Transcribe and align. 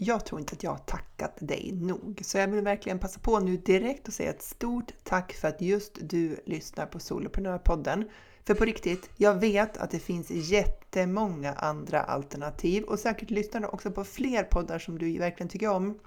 jag 0.00 0.26
tror 0.26 0.40
inte 0.40 0.52
att 0.54 0.62
jag 0.62 0.70
har 0.70 0.78
tackat 0.78 1.36
dig 1.40 1.72
nog. 1.72 2.20
Så 2.24 2.38
jag 2.38 2.48
vill 2.48 2.64
verkligen 2.64 2.98
passa 2.98 3.20
på 3.20 3.38
nu 3.38 3.56
direkt 3.56 4.08
och 4.08 4.14
säga 4.14 4.30
ett 4.30 4.42
stort 4.42 4.92
tack 5.02 5.32
för 5.32 5.48
att 5.48 5.60
just 5.60 5.98
du 6.00 6.40
lyssnar 6.46 6.86
på 6.86 6.98
Soloprenörpodden. 6.98 8.08
För 8.44 8.54
på 8.54 8.64
riktigt, 8.64 9.10
jag 9.16 9.34
vet 9.34 9.76
att 9.76 9.90
det 9.90 9.98
finns 9.98 10.30
jättemånga 10.30 11.52
andra 11.52 12.02
alternativ 12.02 12.82
och 12.82 12.98
säkert 12.98 13.30
lyssnar 13.30 13.60
du 13.60 13.66
också 13.66 13.90
på 13.90 14.04
fler 14.04 14.42
poddar 14.42 14.78
som 14.78 14.98
du 14.98 15.18
verkligen 15.18 15.48
tycker 15.48 15.70
om. 15.70 15.98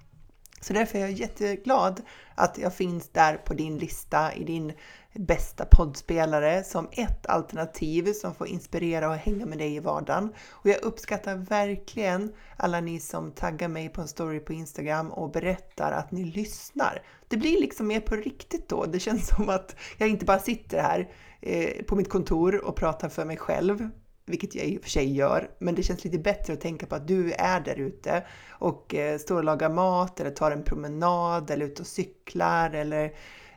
Så 0.61 0.73
därför 0.73 0.97
är 0.97 1.01
jag 1.01 1.11
jätteglad 1.11 2.01
att 2.35 2.57
jag 2.57 2.73
finns 2.73 3.09
där 3.09 3.37
på 3.37 3.53
din 3.53 3.77
lista 3.77 4.33
i 4.33 4.43
din 4.43 4.73
bästa 5.13 5.65
poddspelare 5.65 6.63
som 6.63 6.87
ett 6.91 7.25
alternativ 7.25 8.13
som 8.13 8.35
får 8.35 8.47
inspirera 8.47 9.09
och 9.09 9.15
hänga 9.15 9.45
med 9.45 9.57
dig 9.57 9.75
i 9.75 9.79
vardagen. 9.79 10.33
Och 10.49 10.69
jag 10.69 10.81
uppskattar 10.81 11.35
verkligen 11.35 12.33
alla 12.57 12.81
ni 12.81 12.99
som 12.99 13.31
taggar 13.31 13.67
mig 13.67 13.89
på 13.89 14.01
en 14.01 14.07
story 14.07 14.39
på 14.39 14.53
Instagram 14.53 15.11
och 15.11 15.31
berättar 15.31 15.91
att 15.91 16.11
ni 16.11 16.23
lyssnar. 16.23 17.01
Det 17.27 17.37
blir 17.37 17.61
liksom 17.61 17.87
mer 17.87 17.99
på 17.99 18.15
riktigt 18.15 18.69
då. 18.69 18.85
Det 18.85 18.99
känns 18.99 19.27
som 19.27 19.49
att 19.49 19.75
jag 19.97 20.09
inte 20.09 20.25
bara 20.25 20.39
sitter 20.39 20.81
här 20.81 21.09
eh, 21.41 21.85
på 21.85 21.95
mitt 21.95 22.09
kontor 22.09 22.65
och 22.65 22.75
pratar 22.75 23.09
för 23.09 23.25
mig 23.25 23.37
själv 23.37 23.89
vilket 24.25 24.55
jag 24.55 24.65
i 24.65 24.77
och 24.77 24.81
för 24.81 24.89
sig 24.89 25.13
gör, 25.13 25.51
men 25.59 25.75
det 25.75 25.83
känns 25.83 26.03
lite 26.03 26.19
bättre 26.19 26.53
att 26.53 26.61
tänka 26.61 26.85
på 26.85 26.95
att 26.95 27.07
du 27.07 27.33
är 27.33 27.59
där 27.59 27.79
ute 27.79 28.25
och 28.49 28.95
eh, 28.95 29.17
står 29.17 29.35
och 29.35 29.43
lagar 29.43 29.69
mat 29.69 30.19
eller 30.19 30.31
tar 30.31 30.51
en 30.51 30.63
promenad 30.63 31.51
eller 31.51 31.65
ute 31.65 31.81
och 31.81 31.87
cyklar 31.87 32.69
eller 32.69 33.13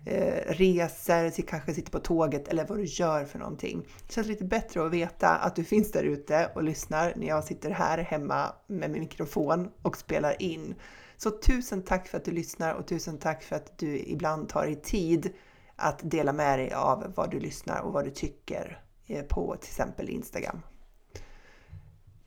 eh, 0.06 0.52
reser, 0.52 1.42
kanske 1.42 1.74
sitter 1.74 1.90
på 1.90 1.98
tåget 1.98 2.48
eller 2.48 2.66
vad 2.66 2.78
du 2.78 2.84
gör 2.84 3.24
för 3.24 3.38
någonting. 3.38 3.86
Det 4.06 4.12
känns 4.12 4.26
lite 4.26 4.44
bättre 4.44 4.86
att 4.86 4.92
veta 4.92 5.28
att 5.28 5.56
du 5.56 5.64
finns 5.64 5.92
där 5.92 6.04
ute 6.04 6.50
och 6.54 6.62
lyssnar 6.62 7.12
när 7.16 7.26
jag 7.26 7.44
sitter 7.44 7.70
här 7.70 7.98
hemma 7.98 8.52
med 8.66 8.90
min 8.90 9.00
mikrofon 9.00 9.70
och 9.82 9.96
spelar 9.96 10.42
in. 10.42 10.74
Så 11.16 11.30
tusen 11.30 11.82
tack 11.82 12.08
för 12.08 12.18
att 12.18 12.24
du 12.24 12.30
lyssnar 12.30 12.74
och 12.74 12.86
tusen 12.86 13.18
tack 13.18 13.42
för 13.42 13.56
att 13.56 13.78
du 13.78 13.98
ibland 13.98 14.48
tar 14.48 14.66
dig 14.66 14.80
tid 14.82 15.32
att 15.76 16.00
dela 16.02 16.32
med 16.32 16.58
dig 16.58 16.72
av 16.72 17.12
vad 17.16 17.30
du 17.30 17.40
lyssnar 17.40 17.80
och 17.80 17.92
vad 17.92 18.04
du 18.04 18.10
tycker 18.10 18.83
Eh, 19.06 19.22
på 19.22 19.56
till 19.56 19.68
exempel 19.68 20.08
Instagram. 20.08 20.60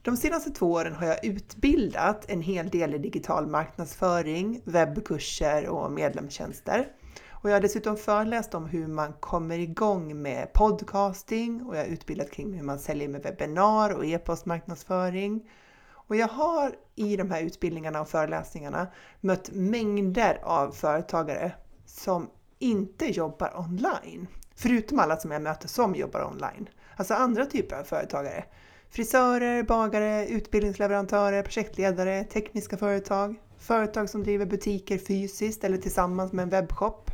De 0.01 0.17
senaste 0.17 0.49
två 0.49 0.71
åren 0.71 0.93
har 0.93 1.07
jag 1.07 1.25
utbildat 1.25 2.29
en 2.29 2.41
hel 2.41 2.69
del 2.69 2.93
i 2.93 2.97
digital 2.97 3.47
marknadsföring, 3.47 4.61
webbkurser 4.65 5.67
och 5.67 5.91
medlemstjänster. 5.91 6.87
Och 7.29 7.49
jag 7.49 7.55
har 7.55 7.61
dessutom 7.61 7.97
föreläst 7.97 8.53
om 8.53 8.65
hur 8.65 8.87
man 8.87 9.13
kommer 9.13 9.59
igång 9.59 10.21
med 10.21 10.53
podcasting 10.53 11.65
och 11.65 11.75
jag 11.75 11.81
har 11.81 11.87
utbildat 11.87 12.31
kring 12.31 12.53
hur 12.53 12.63
man 12.63 12.79
säljer 12.79 13.07
med 13.07 13.23
webbinar 13.23 13.89
och 13.95 14.05
e-postmarknadsföring. 14.05 15.49
Och 15.89 16.15
jag 16.15 16.27
har 16.27 16.75
i 16.95 17.17
de 17.17 17.31
här 17.31 17.41
utbildningarna 17.41 18.01
och 18.01 18.09
föreläsningarna 18.09 18.87
mött 19.21 19.49
mängder 19.51 20.39
av 20.43 20.71
företagare 20.71 21.51
som 21.85 22.29
inte 22.59 23.05
jobbar 23.05 23.59
online. 23.59 24.27
Förutom 24.55 24.99
alla 24.99 25.17
som 25.17 25.31
jag 25.31 25.41
möter 25.41 25.67
som 25.67 25.95
jobbar 25.95 26.25
online. 26.25 26.69
Alltså 26.97 27.13
andra 27.13 27.45
typer 27.45 27.75
av 27.75 27.83
företagare. 27.83 28.43
Frisörer, 28.89 29.63
bagare, 29.63 30.27
utbildningsleverantörer, 30.27 31.43
projektledare, 31.43 32.23
tekniska 32.23 32.77
företag, 32.77 33.35
företag 33.57 34.09
som 34.09 34.23
driver 34.23 34.45
butiker 34.45 34.97
fysiskt 34.97 35.63
eller 35.63 35.77
tillsammans 35.77 36.33
med 36.33 36.43
en 36.43 36.49
webbshop. 36.49 37.11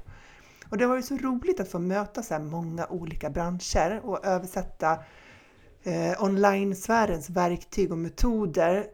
Och 0.70 0.78
det 0.78 0.84
har 0.84 0.90
varit 0.90 1.06
så 1.06 1.18
roligt 1.18 1.60
att 1.60 1.68
få 1.68 1.80
möta 1.80 2.24
så 2.24 2.34
här 2.34 2.42
många 2.42 2.88
olika 2.88 3.30
branscher 3.30 4.02
och 4.04 4.26
översätta 4.26 5.00
eh, 5.84 6.24
online-sfärens 6.24 7.30
verktyg 7.30 7.92
och 7.92 7.98
metoder 7.98 8.86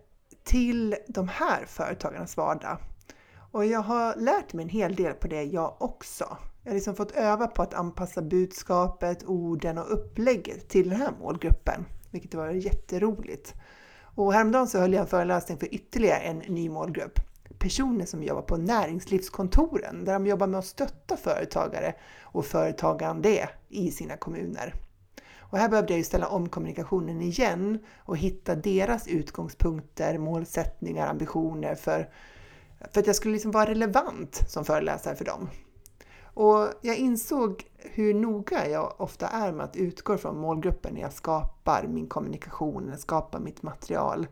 till 0.43 0.95
de 1.07 1.27
här 1.27 1.65
företagarnas 1.65 2.37
vardag. 2.37 2.77
Och 3.51 3.65
jag 3.65 3.79
har 3.79 4.15
lärt 4.15 4.53
mig 4.53 4.63
en 4.63 4.69
hel 4.69 4.95
del 4.95 5.13
på 5.13 5.27
det 5.27 5.43
jag 5.43 5.75
också. 5.79 6.37
Jag 6.69 6.73
har 6.73 6.75
liksom 6.75 6.95
fått 6.95 7.11
öva 7.11 7.47
på 7.47 7.61
att 7.61 7.73
anpassa 7.73 8.21
budskapet, 8.21 9.23
orden 9.23 9.77
och 9.77 9.93
upplägget 9.93 10.69
till 10.69 10.89
den 10.89 10.99
här 11.01 11.13
målgruppen, 11.19 11.85
vilket 12.11 12.33
var 12.33 12.49
jätteroligt. 12.49 13.53
Och 14.15 14.33
häromdagen 14.33 14.67
så 14.67 14.79
höll 14.79 14.93
jag 14.93 15.01
en 15.01 15.07
föreläsning 15.07 15.57
för 15.57 15.73
ytterligare 15.73 16.19
en 16.19 16.37
ny 16.37 16.69
målgrupp 16.69 17.19
personer 17.59 18.05
som 18.05 18.23
jobbar 18.23 18.41
på 18.41 18.57
näringslivskontoren 18.57 20.05
där 20.05 20.13
de 20.13 20.27
jobbar 20.27 20.47
med 20.47 20.59
att 20.59 20.65
stötta 20.65 21.17
företagare 21.17 21.95
och 22.21 22.45
företagande 22.45 23.49
i 23.69 23.91
sina 23.91 24.17
kommuner. 24.17 24.73
Och 25.39 25.57
här 25.57 25.69
behövde 25.69 25.93
jag 25.93 25.97
ju 25.97 26.03
ställa 26.03 26.27
om 26.27 26.49
kommunikationen 26.49 27.21
igen 27.21 27.79
och 27.97 28.17
hitta 28.17 28.55
deras 28.55 29.07
utgångspunkter, 29.07 30.17
målsättningar, 30.17 31.07
ambitioner 31.07 31.75
för, 31.75 32.09
för 32.91 32.99
att 32.99 33.07
jag 33.07 33.15
skulle 33.15 33.33
liksom 33.33 33.51
vara 33.51 33.69
relevant 33.69 34.41
som 34.47 34.65
föreläsare 34.65 35.15
för 35.15 35.25
dem. 35.25 35.49
Och 36.39 36.67
jag 36.81 36.97
insåg 36.97 37.65
hur 37.77 38.13
noga 38.13 38.69
jag 38.69 38.93
ofta 38.97 39.27
är 39.27 39.51
med 39.51 39.65
att 39.65 39.75
utgå 39.75 40.17
från 40.17 40.39
målgruppen 40.39 40.93
när 40.93 41.01
jag 41.01 41.13
skapar 41.13 41.87
min 41.87 42.07
kommunikation, 42.07 42.97
skapar 42.97 43.39
mitt 43.39 43.63
material. 43.63 44.27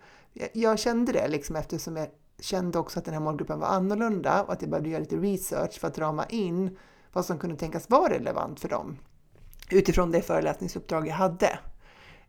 Jag 0.53 0.79
kände 0.79 1.11
det 1.11 1.27
liksom 1.27 1.55
eftersom 1.55 1.95
jag 1.95 2.07
kände 2.39 2.79
också 2.79 2.99
att 2.99 3.05
den 3.05 3.13
här 3.13 3.21
målgruppen 3.21 3.59
var 3.59 3.67
annorlunda 3.67 4.43
och 4.43 4.53
att 4.53 4.61
jag 4.61 4.71
behövde 4.71 4.89
göra 4.89 4.99
lite 4.99 5.17
research 5.17 5.79
för 5.79 5.87
att 5.87 5.97
rama 5.97 6.25
in 6.25 6.77
vad 7.13 7.25
som 7.25 7.39
kunde 7.39 7.55
tänkas 7.55 7.89
vara 7.89 8.13
relevant 8.13 8.59
för 8.59 8.69
dem 8.69 8.97
utifrån 9.71 10.11
det 10.11 10.21
föreläsningsuppdrag 10.21 11.07
jag 11.07 11.15
hade. 11.15 11.59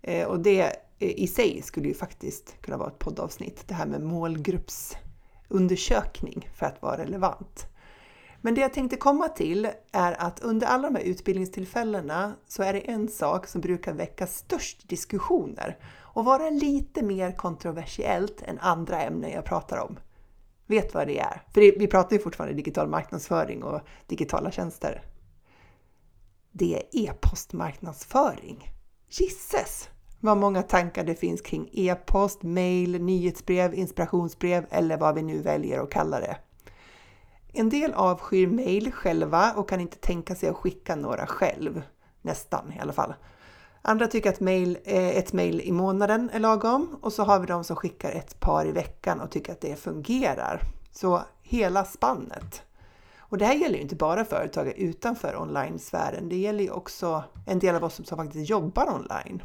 Eh, 0.02 0.28
och 0.28 0.40
det 0.40 0.72
i 0.98 1.26
sig 1.26 1.62
skulle 1.62 1.88
ju 1.88 1.94
faktiskt 1.94 2.54
kunna 2.60 2.76
vara 2.76 2.88
ett 2.88 2.98
poddavsnitt, 2.98 3.68
det 3.68 3.74
här 3.74 3.86
med 3.86 4.02
målgruppsundersökning 4.02 6.48
för 6.54 6.66
att 6.66 6.82
vara 6.82 6.98
relevant. 6.98 7.68
Men 8.40 8.54
det 8.54 8.60
jag 8.60 8.72
tänkte 8.72 8.96
komma 8.96 9.28
till 9.28 9.68
är 9.92 10.12
att 10.20 10.40
under 10.40 10.66
alla 10.66 10.90
de 10.90 10.94
här 10.94 11.04
utbildningstillfällena 11.04 12.32
så 12.46 12.62
är 12.62 12.72
det 12.72 12.80
en 12.80 13.08
sak 13.08 13.46
som 13.46 13.60
brukar 13.60 13.92
väcka 13.92 14.26
störst 14.26 14.88
diskussioner 14.88 15.78
och 16.00 16.24
vara 16.24 16.50
lite 16.50 17.02
mer 17.02 17.32
kontroversiellt 17.32 18.42
än 18.42 18.58
andra 18.58 19.02
ämnen 19.02 19.30
jag 19.30 19.44
pratar 19.44 19.78
om. 19.78 19.98
Vet 20.66 20.94
vad 20.94 21.06
det 21.06 21.18
är? 21.18 21.42
För 21.54 21.60
vi 21.60 21.86
pratar 21.86 22.16
ju 22.16 22.22
fortfarande 22.22 22.56
digital 22.56 22.88
marknadsföring 22.88 23.62
och 23.62 23.80
digitala 24.06 24.50
tjänster. 24.50 25.02
Det 26.52 26.76
är 26.76 26.82
e-postmarknadsföring. 26.92 28.70
Gisses! 29.08 29.88
Vad 30.20 30.38
många 30.38 30.62
tankar 30.62 31.04
det 31.04 31.14
finns 31.14 31.40
kring 31.40 31.70
e-post, 31.72 32.42
mail, 32.42 33.02
nyhetsbrev, 33.02 33.74
inspirationsbrev 33.74 34.66
eller 34.70 34.96
vad 34.96 35.14
vi 35.14 35.22
nu 35.22 35.42
väljer 35.42 35.80
att 35.82 35.90
kalla 35.90 36.20
det. 36.20 36.36
En 37.58 37.68
del 37.68 37.94
avskyr 37.94 38.46
mejl 38.46 38.92
själva 38.92 39.52
och 39.52 39.68
kan 39.68 39.80
inte 39.80 39.96
tänka 39.96 40.34
sig 40.34 40.48
att 40.48 40.56
skicka 40.56 40.96
några 40.96 41.26
själv. 41.26 41.82
Nästan 42.22 42.72
i 42.72 42.80
alla 42.80 42.92
fall. 42.92 43.14
Andra 43.82 44.06
tycker 44.06 44.30
att 44.30 44.40
mail, 44.40 44.78
eh, 44.84 45.08
ett 45.08 45.32
mejl 45.32 45.60
i 45.60 45.72
månaden 45.72 46.30
är 46.32 46.38
lagom 46.38 46.98
och 47.02 47.12
så 47.12 47.22
har 47.24 47.40
vi 47.40 47.46
de 47.46 47.64
som 47.64 47.76
skickar 47.76 48.10
ett 48.10 48.40
par 48.40 48.66
i 48.66 48.72
veckan 48.72 49.20
och 49.20 49.30
tycker 49.30 49.52
att 49.52 49.60
det 49.60 49.76
fungerar. 49.76 50.60
Så 50.92 51.22
hela 51.42 51.84
spannet. 51.84 52.62
Och 53.18 53.38
det 53.38 53.44
här 53.44 53.54
gäller 53.54 53.76
ju 53.76 53.82
inte 53.82 53.96
bara 53.96 54.24
företag 54.24 54.68
utanför 54.68 55.36
online-sfären. 55.36 56.28
Det 56.28 56.36
gäller 56.36 56.64
ju 56.64 56.70
också 56.70 57.24
en 57.46 57.58
del 57.58 57.74
av 57.74 57.84
oss 57.84 58.06
som 58.06 58.18
faktiskt 58.18 58.50
jobbar 58.50 58.94
online. 58.94 59.42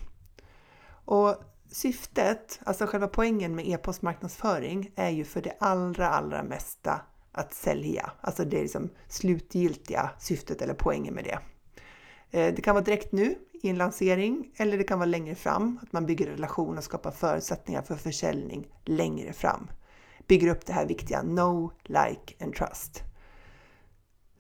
Och 1.06 1.36
syftet, 1.71 2.59
alltså 2.66 2.86
själva 2.86 3.07
poängen 3.07 3.56
med 3.56 3.68
e-postmarknadsföring 3.68 4.92
är 4.95 5.09
ju 5.09 5.25
för 5.25 5.42
det 5.42 5.57
allra, 5.59 6.09
allra 6.09 6.44
mesta 6.44 7.01
att 7.33 7.53
sälja. 7.53 8.12
Alltså 8.21 8.45
det 8.45 8.57
är 8.57 8.62
liksom 8.62 8.89
slutgiltiga 9.07 10.09
syftet 10.19 10.62
eller 10.62 10.74
poängen 10.74 11.13
med 11.13 11.24
det. 11.24 11.39
Eh, 12.39 12.53
det 12.56 12.62
kan 12.62 12.75
vara 12.75 12.85
direkt 12.85 13.12
nu 13.12 13.35
i 13.63 13.69
en 13.69 13.77
lansering 13.77 14.51
eller 14.57 14.77
det 14.77 14.83
kan 14.83 15.00
vara 15.00 15.09
längre 15.09 15.35
fram, 15.35 15.80
att 15.81 15.94
man 15.94 16.06
bygger 16.06 16.27
relationer 16.27 16.77
och 16.77 16.83
skapar 16.83 17.12
förutsättningar 17.12 17.81
för 17.81 17.95
försäljning 17.95 18.68
längre 18.85 19.33
fram. 19.33 19.68
Bygger 20.27 20.47
upp 20.47 20.65
det 20.65 20.74
här 20.74 20.85
viktiga 20.85 21.21
Know, 21.21 21.74
Like 21.83 22.44
and 22.44 22.56
Trust. 22.56 23.03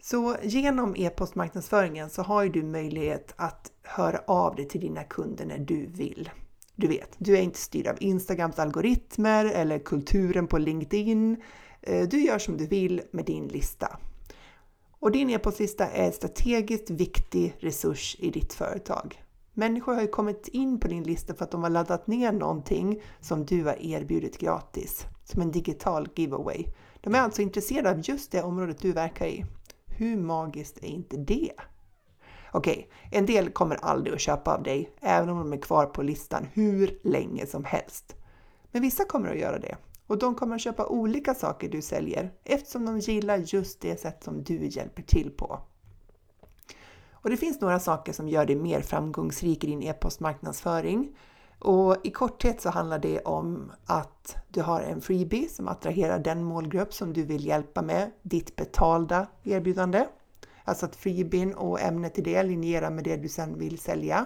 Så 0.01 0.35
genom 0.43 0.95
e-postmarknadsföringen 0.95 2.09
så 2.09 2.21
har 2.21 2.45
du 2.45 2.63
möjlighet 2.63 3.33
att 3.35 3.71
höra 3.83 4.21
av 4.27 4.55
dig 4.55 4.67
till 4.67 4.81
dina 4.81 5.03
kunder 5.03 5.45
när 5.45 5.57
du 5.57 5.85
vill. 5.85 6.29
Du 6.75 6.87
vet, 6.87 7.15
du 7.17 7.37
är 7.37 7.41
inte 7.41 7.59
styrd 7.59 7.87
av 7.87 7.97
Instagrams 7.99 8.59
algoritmer 8.59 9.45
eller 9.45 9.79
kulturen 9.79 10.47
på 10.47 10.57
LinkedIn. 10.57 11.43
Eh, 11.83 12.07
du 12.07 12.21
gör 12.23 12.39
som 12.39 12.57
du 12.57 12.67
vill 12.67 13.01
med 13.11 13.25
din 13.25 13.47
lista. 13.47 13.97
Och 14.99 15.11
din 15.11 15.29
e-postlista 15.29 15.87
är 15.87 16.05
en 16.05 16.13
strategiskt 16.13 16.89
viktig 16.89 17.55
resurs 17.59 18.15
i 18.19 18.29
ditt 18.29 18.53
företag. 18.53 19.23
Människor 19.53 19.93
har 19.93 20.01
ju 20.01 20.07
kommit 20.07 20.47
in 20.47 20.79
på 20.79 20.87
din 20.87 21.03
lista 21.03 21.33
för 21.33 21.43
att 21.43 21.51
de 21.51 21.63
har 21.63 21.69
laddat 21.69 22.07
ner 22.07 22.31
någonting 22.31 23.01
som 23.21 23.45
du 23.45 23.63
har 23.63 23.85
erbjudit 23.85 24.37
gratis, 24.37 25.05
som 25.23 25.41
en 25.41 25.51
digital 25.51 26.09
giveaway. 26.15 26.65
De 27.01 27.15
är 27.15 27.19
alltså 27.19 27.41
intresserade 27.41 27.89
av 27.89 28.01
just 28.03 28.31
det 28.31 28.41
området 28.41 28.81
du 28.81 28.91
verkar 28.91 29.25
i. 29.25 29.45
Hur 29.85 30.17
magiskt 30.17 30.77
är 30.77 30.87
inte 30.87 31.17
det? 31.17 31.51
Okej, 32.51 32.89
en 33.11 33.25
del 33.25 33.49
kommer 33.49 33.75
aldrig 33.75 34.13
att 34.13 34.21
köpa 34.21 34.55
av 34.55 34.63
dig, 34.63 34.89
även 35.01 35.29
om 35.29 35.37
de 35.37 35.53
är 35.53 35.61
kvar 35.61 35.85
på 35.85 36.01
listan 36.01 36.47
hur 36.53 36.99
länge 37.03 37.45
som 37.45 37.63
helst. 37.63 38.15
Men 38.71 38.81
vissa 38.81 39.05
kommer 39.05 39.29
att 39.29 39.39
göra 39.39 39.59
det 39.59 39.77
och 40.13 40.19
de 40.19 40.35
kommer 40.35 40.55
att 40.55 40.61
köpa 40.61 40.85
olika 40.85 41.33
saker 41.33 41.69
du 41.69 41.81
säljer 41.81 42.31
eftersom 42.43 42.85
de 42.85 42.99
gillar 42.99 43.37
just 43.37 43.81
det 43.81 43.99
sätt 43.99 44.23
som 44.23 44.43
du 44.43 44.67
hjälper 44.67 45.03
till 45.03 45.31
på. 45.31 45.59
Och 47.11 47.29
det 47.29 47.37
finns 47.37 47.61
några 47.61 47.79
saker 47.79 48.13
som 48.13 48.29
gör 48.29 48.45
dig 48.45 48.55
mer 48.55 48.81
framgångsrik 48.81 49.63
i 49.63 49.67
din 49.67 49.83
e-postmarknadsföring. 49.83 51.17
Och 51.59 51.97
i 52.03 52.11
korthet 52.11 52.61
så 52.61 52.69
handlar 52.69 52.99
det 52.99 53.19
om 53.19 53.71
att 53.85 54.35
du 54.49 54.61
har 54.61 54.81
en 54.81 55.01
freebie 55.01 55.49
som 55.49 55.67
attraherar 55.67 56.19
den 56.19 56.43
målgrupp 56.43 56.93
som 56.93 57.13
du 57.13 57.23
vill 57.23 57.45
hjälpa 57.45 57.81
med 57.81 58.11
ditt 58.21 58.55
betalda 58.55 59.27
erbjudande. 59.43 60.05
Alltså 60.63 60.85
att 60.85 60.95
freebien 60.95 61.53
och 61.53 61.81
ämnet 61.81 62.19
i 62.19 62.21
det 62.21 62.43
linjerar 62.43 62.89
med 62.89 63.03
det 63.03 63.17
du 63.17 63.29
sen 63.29 63.59
vill 63.59 63.79
sälja. 63.79 64.25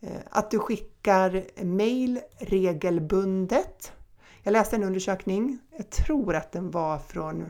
Eh, 0.00 0.20
att 0.30 0.50
du 0.50 0.58
skickar 0.58 1.44
mail 1.64 2.20
regelbundet. 2.38 3.92
Jag 4.46 4.52
läste 4.52 4.76
en 4.76 4.82
undersökning, 4.82 5.58
jag 5.76 5.90
tror 5.90 6.34
att 6.34 6.52
den 6.52 6.70
var 6.70 6.98
från 6.98 7.46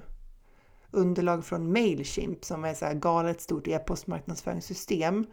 underlag 0.91 1.45
från 1.45 1.73
Mailchimp 1.73 2.45
som 2.45 2.65
är 2.65 2.71
ett 2.71 3.01
galet 3.01 3.41
stort 3.41 3.69
e-postmarknadsföringssystem. 3.69 5.27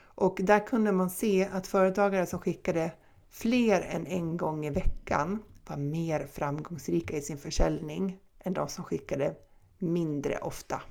Och 0.00 0.40
där 0.42 0.66
kunde 0.66 0.92
man 0.92 1.10
se 1.10 1.48
att 1.52 1.66
företagare 1.66 2.26
som 2.26 2.40
skickade 2.40 2.92
fler 3.30 3.80
än 3.80 4.06
en 4.06 4.36
gång 4.36 4.66
i 4.66 4.70
veckan 4.70 5.42
var 5.66 5.76
mer 5.76 6.26
framgångsrika 6.26 7.16
i 7.16 7.22
sin 7.22 7.38
försäljning 7.38 8.18
än 8.38 8.52
de 8.52 8.68
som 8.68 8.84
skickade 8.84 9.34
mindre 9.78 10.38
ofta. 10.38 10.82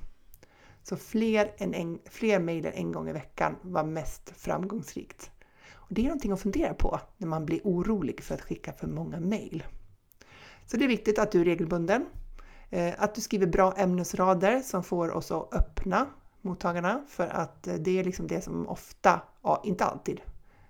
Så 0.82 0.96
fler, 0.96 1.54
än 1.58 1.74
en, 1.74 1.98
fler 2.04 2.40
mejl 2.40 2.66
än 2.66 2.72
en 2.72 2.92
gång 2.92 3.08
i 3.08 3.12
veckan 3.12 3.56
var 3.62 3.84
mest 3.84 4.30
framgångsrikt. 4.36 5.30
Och 5.74 5.94
det 5.94 6.00
är 6.00 6.04
någonting 6.04 6.32
att 6.32 6.40
fundera 6.42 6.74
på 6.74 7.00
när 7.16 7.28
man 7.28 7.46
blir 7.46 7.60
orolig 7.64 8.22
för 8.22 8.34
att 8.34 8.42
skicka 8.42 8.72
för 8.72 8.86
många 8.86 9.20
mejl. 9.20 9.64
Så 10.70 10.76
det 10.76 10.84
är 10.84 10.88
viktigt 10.88 11.18
att 11.18 11.32
du 11.32 11.40
är 11.40 11.44
regelbunden, 11.44 12.06
eh, 12.70 12.94
att 12.98 13.14
du 13.14 13.20
skriver 13.20 13.46
bra 13.46 13.72
ämnesrader 13.76 14.60
som 14.60 14.84
får 14.84 15.10
oss 15.10 15.30
att 15.30 15.54
öppna 15.54 16.06
mottagarna 16.42 17.04
för 17.08 17.26
att 17.26 17.66
eh, 17.66 17.74
det 17.74 17.98
är 17.98 18.04
liksom 18.04 18.26
det 18.26 18.40
som 18.40 18.68
ofta, 18.68 19.20
inte 19.64 19.84
alltid, 19.84 20.20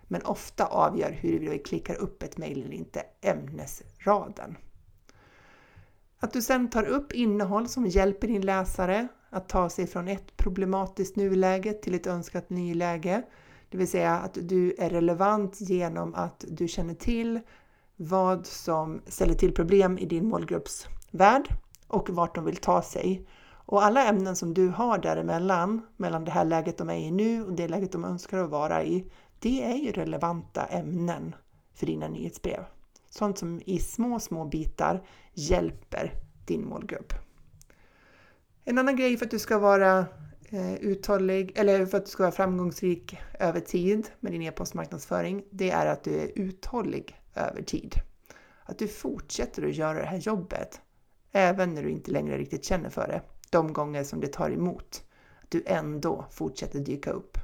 men 0.09 0.23
ofta 0.23 0.67
avgör 0.67 1.11
huruvida 1.11 1.53
vi 1.53 1.59
klickar 1.59 1.95
upp 1.95 2.23
ett 2.23 2.39
mejl 2.39 2.63
eller 2.63 2.75
inte, 2.75 3.03
ämnesraden. 3.21 4.57
Att 6.19 6.33
du 6.33 6.43
sedan 6.43 6.71
tar 6.71 6.85
upp 6.85 7.13
innehåll 7.13 7.69
som 7.69 7.87
hjälper 7.87 8.29
din 8.29 8.47
läsare 8.47 9.09
att 9.31 9.49
ta 9.49 9.69
sig 9.69 9.87
från 9.87 10.09
ett 10.09 10.37
problematiskt 10.37 11.17
nuläge 11.17 11.73
till 11.73 11.95
ett 11.95 12.07
önskat 12.07 12.51
nyläge. 12.51 13.23
Det 13.69 13.79
vill 13.79 13.89
säga 13.89 14.19
att 14.19 14.39
du 14.43 14.75
är 14.79 14.91
relevant 14.91 15.61
genom 15.61 16.15
att 16.15 16.45
du 16.49 16.69
känner 16.69 16.95
till 16.95 17.41
vad 18.01 18.47
som 18.47 19.03
ställer 19.07 19.35
till 19.35 19.55
problem 19.55 19.99
i 19.99 20.07
din 20.07 20.29
målgrupps 20.29 20.87
värld 21.11 21.49
och 21.87 22.11
vart 22.11 22.35
de 22.35 22.45
vill 22.45 22.57
ta 22.57 22.83
sig. 22.83 23.27
Och 23.51 23.85
alla 23.85 24.05
ämnen 24.05 24.37
som 24.37 24.55
du 24.55 24.69
har 24.69 24.99
däremellan, 24.99 25.87
mellan 25.97 26.25
det 26.25 26.31
här 26.31 26.45
läget 26.45 26.79
de 26.79 26.91
är 26.91 26.97
i 26.97 27.11
nu 27.11 27.45
och 27.45 27.53
det 27.53 27.69
läget 27.69 27.93
de 27.93 28.05
önskar 28.05 28.39
att 28.39 28.51
vara 28.51 28.85
i, 28.85 29.05
det 29.39 29.65
är 29.65 29.75
ju 29.75 29.93
relevanta 29.93 30.67
ämnen 30.67 31.35
för 31.75 31.87
dina 31.87 32.09
nyhetsbrev. 32.09 32.65
Sånt 33.11 33.39
som 33.39 33.61
i 33.67 33.79
små, 33.79 34.21
små 34.21 34.45
bitar 34.45 35.03
hjälper 35.33 36.13
din 36.47 36.69
målgrupp. 36.69 37.13
En 38.65 38.79
annan 38.79 38.97
grej 38.97 39.17
för 39.17 39.25
att 39.25 39.31
du 39.31 39.39
ska 39.39 39.59
vara 39.59 40.07
eh, 40.49 40.75
uthållig 40.75 41.53
eller 41.55 41.87
för 41.87 41.99
att 41.99 42.05
du 42.05 42.11
ska 42.11 42.23
vara 42.23 42.33
framgångsrik 42.33 43.17
över 43.39 43.61
tid 43.61 44.09
med 44.21 44.33
din 44.33 44.43
e-postmarknadsföring, 44.43 45.45
det 45.51 45.71
är 45.71 45.87
att 45.87 46.05
du 46.05 46.21
är 46.21 46.31
uthållig 46.35 47.17
över 47.41 47.63
tid. 47.63 47.95
Att 48.65 48.79
du 48.79 48.89
fortsätter 48.89 49.67
att 49.67 49.75
göra 49.75 50.01
det 50.01 50.07
här 50.07 50.17
jobbet 50.17 50.81
även 51.33 51.75
när 51.75 51.83
du 51.83 51.91
inte 51.91 52.11
längre 52.11 52.39
riktigt 52.39 52.65
känner 52.65 52.91
för 52.91 53.09
det. 53.09 53.23
De 53.51 53.73
gånger 53.73 54.05
som 54.05 54.21
det 54.21 54.33
tar 54.33 54.51
emot. 54.51 55.03
Att 55.43 55.51
du 55.51 55.63
ändå 55.67 56.25
fortsätter 56.31 56.79
dyka 56.79 57.11
upp. 57.11 57.39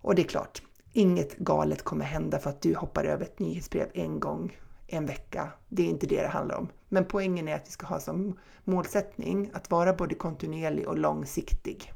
Och 0.00 0.14
det 0.14 0.22
är 0.22 0.28
klart, 0.28 0.62
inget 0.92 1.36
galet 1.36 1.82
kommer 1.82 2.04
hända 2.04 2.38
för 2.38 2.50
att 2.50 2.62
du 2.62 2.74
hoppar 2.74 3.04
över 3.04 3.24
ett 3.24 3.38
nyhetsbrev 3.38 3.90
en 3.94 4.20
gång 4.20 4.56
en 4.86 5.06
vecka. 5.06 5.52
Det 5.68 5.82
är 5.82 5.86
inte 5.86 6.06
det 6.06 6.22
det 6.22 6.28
handlar 6.28 6.56
om. 6.56 6.68
Men 6.88 7.04
poängen 7.04 7.48
är 7.48 7.54
att 7.54 7.66
vi 7.66 7.70
ska 7.70 7.86
ha 7.86 8.00
som 8.00 8.38
målsättning 8.64 9.50
att 9.52 9.70
vara 9.70 9.92
både 9.92 10.14
kontinuerlig 10.14 10.88
och 10.88 10.98
långsiktig. 10.98 11.92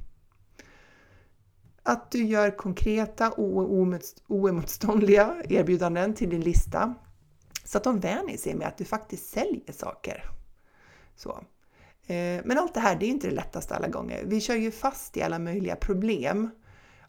Att 1.89 2.11
du 2.11 2.25
gör 2.25 2.51
konkreta 2.51 3.31
och 3.31 3.73
oemotståndliga 4.29 5.37
erbjudanden 5.49 6.15
till 6.15 6.31
din 6.31 6.41
lista 6.41 6.95
så 7.65 7.79
att 7.79 7.85
de 7.85 8.01
vänjer 8.01 8.37
sig 8.37 8.55
med 8.55 8.69
att 8.69 8.79
du 8.79 8.85
faktiskt 8.85 9.31
säljer 9.31 9.73
saker. 9.73 10.25
Så. 11.17 11.45
Men 12.45 12.59
allt 12.59 12.75
det 12.75 12.81
här, 12.81 12.97
det 12.97 13.07
är 13.07 13.09
inte 13.09 13.29
det 13.29 13.35
lättaste 13.35 13.75
alla 13.75 13.89
gånger. 13.89 14.25
Vi 14.25 14.41
kör 14.41 14.55
ju 14.55 14.71
fast 14.71 15.17
i 15.17 15.23
alla 15.23 15.39
möjliga 15.39 15.77
problem 15.77 16.51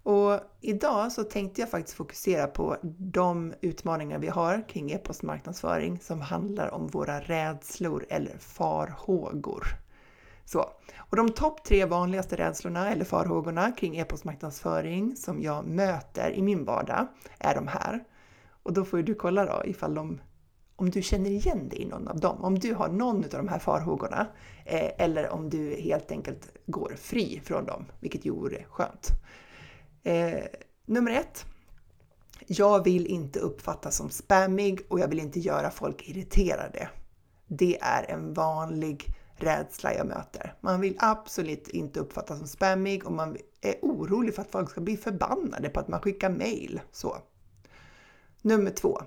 och 0.03 0.39
idag 0.61 1.11
så 1.11 1.23
tänkte 1.23 1.61
jag 1.61 1.69
faktiskt 1.69 1.97
fokusera 1.97 2.47
på 2.47 2.77
de 2.97 3.53
utmaningar 3.61 4.19
vi 4.19 4.27
har 4.27 4.69
kring 4.69 4.91
e-postmarknadsföring 4.91 5.99
som 5.99 6.21
handlar 6.21 6.73
om 6.73 6.87
våra 6.87 7.19
rädslor 7.19 8.05
eller 8.09 8.37
farhågor. 8.37 9.67
Så, 10.51 10.69
och 10.97 11.17
de 11.17 11.29
topp 11.29 11.63
tre 11.63 11.85
vanligaste 11.85 12.35
rädslorna 12.35 12.91
eller 12.91 13.05
farhågorna 13.05 13.71
kring 13.71 13.97
e-postmarknadsföring 13.97 15.15
som 15.15 15.41
jag 15.41 15.65
möter 15.65 16.31
i 16.31 16.41
min 16.41 16.65
vardag 16.65 17.07
är 17.39 17.55
de 17.55 17.67
här. 17.67 18.03
Och 18.63 18.73
då 18.73 18.85
får 18.85 18.97
du 18.97 19.15
kolla 19.15 19.45
då 19.45 19.65
ifall 19.65 19.93
de, 19.93 20.21
om 20.75 20.89
du 20.89 21.01
känner 21.01 21.29
igen 21.29 21.69
dig 21.69 21.81
i 21.81 21.85
någon 21.85 22.07
av 22.07 22.19
dem. 22.19 22.43
Om 22.43 22.59
du 22.59 22.73
har 22.73 22.89
någon 22.89 23.23
av 23.23 23.29
de 23.29 23.47
här 23.47 23.59
farhågorna 23.59 24.27
eh, 24.65 24.91
eller 24.97 25.29
om 25.29 25.49
du 25.49 25.75
helt 25.75 26.11
enkelt 26.11 26.57
går 26.65 26.93
fri 26.97 27.41
från 27.43 27.65
dem, 27.65 27.85
vilket 27.99 28.25
ju 28.25 28.31
vore 28.31 28.63
skönt. 28.63 29.07
Eh, 30.03 30.43
nummer 30.85 31.11
ett. 31.11 31.45
Jag 32.47 32.83
vill 32.83 33.07
inte 33.07 33.39
uppfattas 33.39 33.95
som 33.95 34.09
spammig 34.09 34.81
och 34.89 34.99
jag 34.99 35.07
vill 35.07 35.19
inte 35.19 35.39
göra 35.39 35.71
folk 35.71 36.09
irriterade. 36.09 36.89
Det 37.47 37.77
är 37.81 38.11
en 38.11 38.33
vanlig 38.33 39.15
rädsla 39.43 39.93
jag 39.93 40.07
möter. 40.07 40.53
Man 40.61 40.81
vill 40.81 40.95
absolut 40.99 41.67
inte 41.67 41.99
uppfattas 41.99 42.37
som 42.37 42.47
spammig 42.47 43.05
och 43.05 43.11
man 43.11 43.37
är 43.61 43.75
orolig 43.81 44.35
för 44.35 44.41
att 44.41 44.51
folk 44.51 44.69
ska 44.69 44.81
bli 44.81 44.97
förbannade 44.97 45.69
på 45.69 45.79
att 45.79 45.87
man 45.87 46.01
skickar 46.01 46.29
mail. 46.29 46.81
Så. 46.91 47.17
Nummer 48.41 48.71
två. 48.71 49.01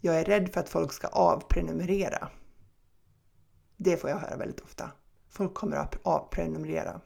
Jag 0.00 0.20
är 0.20 0.24
rädd 0.24 0.52
för 0.52 0.60
att 0.60 0.68
folk 0.68 0.92
ska 0.92 1.06
avprenumerera. 1.06 2.28
Det 3.76 3.96
får 3.96 4.10
jag 4.10 4.16
höra 4.16 4.36
väldigt 4.36 4.60
ofta. 4.60 4.90
Folk 5.30 5.54
kommer 5.54 5.76
att 5.76 5.98
avprenumerera. 6.02 7.00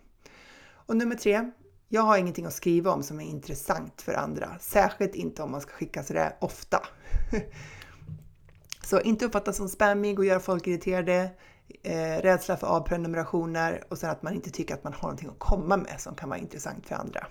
Och 0.70 0.96
nummer 0.96 1.16
tre. 1.16 1.50
Jag 1.88 2.02
har 2.02 2.18
ingenting 2.18 2.46
att 2.46 2.54
skriva 2.54 2.92
om 2.92 3.02
som 3.02 3.20
är 3.20 3.24
intressant 3.24 4.02
för 4.02 4.14
andra, 4.14 4.58
särskilt 4.60 5.14
inte 5.14 5.42
om 5.42 5.50
man 5.50 5.60
ska 5.60 5.72
skicka 5.72 6.02
sådär 6.02 6.36
ofta. 6.40 6.82
Så 8.84 9.00
inte 9.00 9.24
uppfattas 9.24 9.56
som 9.56 9.68
spammig 9.68 10.18
och 10.18 10.24
göra 10.24 10.40
folk 10.40 10.66
irriterade, 10.66 11.30
eh, 11.82 12.22
rädsla 12.22 12.56
för 12.56 12.66
avprenumerationer 12.66 13.84
och 13.88 13.98
sen 13.98 14.10
att 14.10 14.22
man 14.22 14.34
inte 14.34 14.50
tycker 14.50 14.74
att 14.74 14.84
man 14.84 14.92
har 14.92 15.02
någonting 15.02 15.28
att 15.28 15.38
komma 15.38 15.76
med 15.76 16.00
som 16.00 16.14
kan 16.14 16.28
vara 16.28 16.38
intressant 16.38 16.86
för 16.86 16.94
andra. 16.94 17.26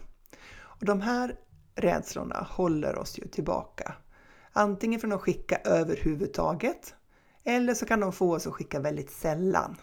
Och 0.61 0.85
de 0.85 1.01
här 1.01 1.35
rädslorna 1.75 2.47
håller 2.49 2.97
oss 2.97 3.19
ju 3.19 3.27
tillbaka. 3.27 3.93
Antingen 4.53 4.99
från 4.99 5.13
att 5.13 5.21
skicka 5.21 5.57
överhuvudtaget 5.63 6.95
eller 7.43 7.73
så 7.73 7.85
kan 7.85 7.99
de 7.99 8.13
få 8.13 8.35
oss 8.35 8.47
att 8.47 8.53
skicka 8.53 8.79
väldigt 8.79 9.11
sällan. 9.11 9.75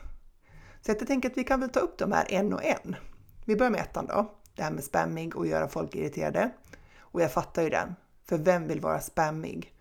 Så 0.81 0.91
jag 0.91 1.07
tänker 1.07 1.31
att 1.31 1.39
vi 1.39 1.45
kan 1.45 1.61
väl 1.61 1.71
ta 1.71 1.81
upp 1.81 1.99
de 1.99 2.13
här 2.13 2.27
en 2.29 2.53
och 2.53 2.65
en. 2.65 2.97
Vi 3.45 3.57
börjar 3.57 3.71
med 3.71 3.81
ettan 3.81 4.07
då 4.07 4.35
det 4.57 4.63
här 4.63 4.71
med 4.71 4.85
spammig 4.85 5.37
och 5.37 5.47
göra 5.47 5.69
folk 5.69 5.95
irriterade. 5.95 6.51
Och 6.99 7.23
jag 7.23 7.33
fattar 7.33 7.63
ju 7.63 7.71
den, 7.71 7.95
för 8.29 8.39
vem 8.39 8.69
vill 8.69 8.81
vara 8.81 9.01
spammig? 9.01 9.73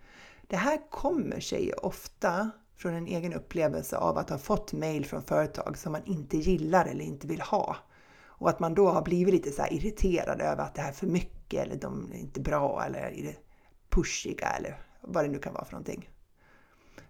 Det 0.42 0.56
här 0.56 0.90
kommer 0.90 1.40
sig 1.40 1.72
ofta 1.72 2.50
från 2.76 2.94
en 2.94 3.06
egen 3.06 3.32
upplevelse 3.32 3.96
av 3.96 4.18
att 4.18 4.30
ha 4.30 4.38
fått 4.38 4.72
mail 4.72 5.06
från 5.06 5.22
företag 5.22 5.78
som 5.78 5.92
man 5.92 6.04
inte 6.04 6.36
gillar 6.36 6.86
eller 6.86 7.04
inte 7.04 7.26
vill 7.26 7.40
ha. 7.40 7.76
Och 8.38 8.48
att 8.48 8.60
man 8.60 8.74
då 8.74 8.88
har 8.88 9.02
blivit 9.02 9.34
lite 9.34 9.50
så 9.50 9.66
irriterad 9.70 10.40
över 10.40 10.62
att 10.62 10.74
det 10.74 10.82
här 10.82 10.88
är 10.88 10.92
för 10.92 11.06
mycket 11.06 11.66
eller 11.66 11.76
de 11.76 12.12
är 12.12 12.18
inte 12.18 12.40
bra 12.40 12.84
eller 12.86 12.98
är 12.98 13.36
pushiga 13.90 14.48
eller 14.48 14.80
vad 15.00 15.24
det 15.24 15.28
nu 15.28 15.38
kan 15.38 15.54
vara 15.54 15.64
för 15.64 15.72
någonting. 15.72 16.10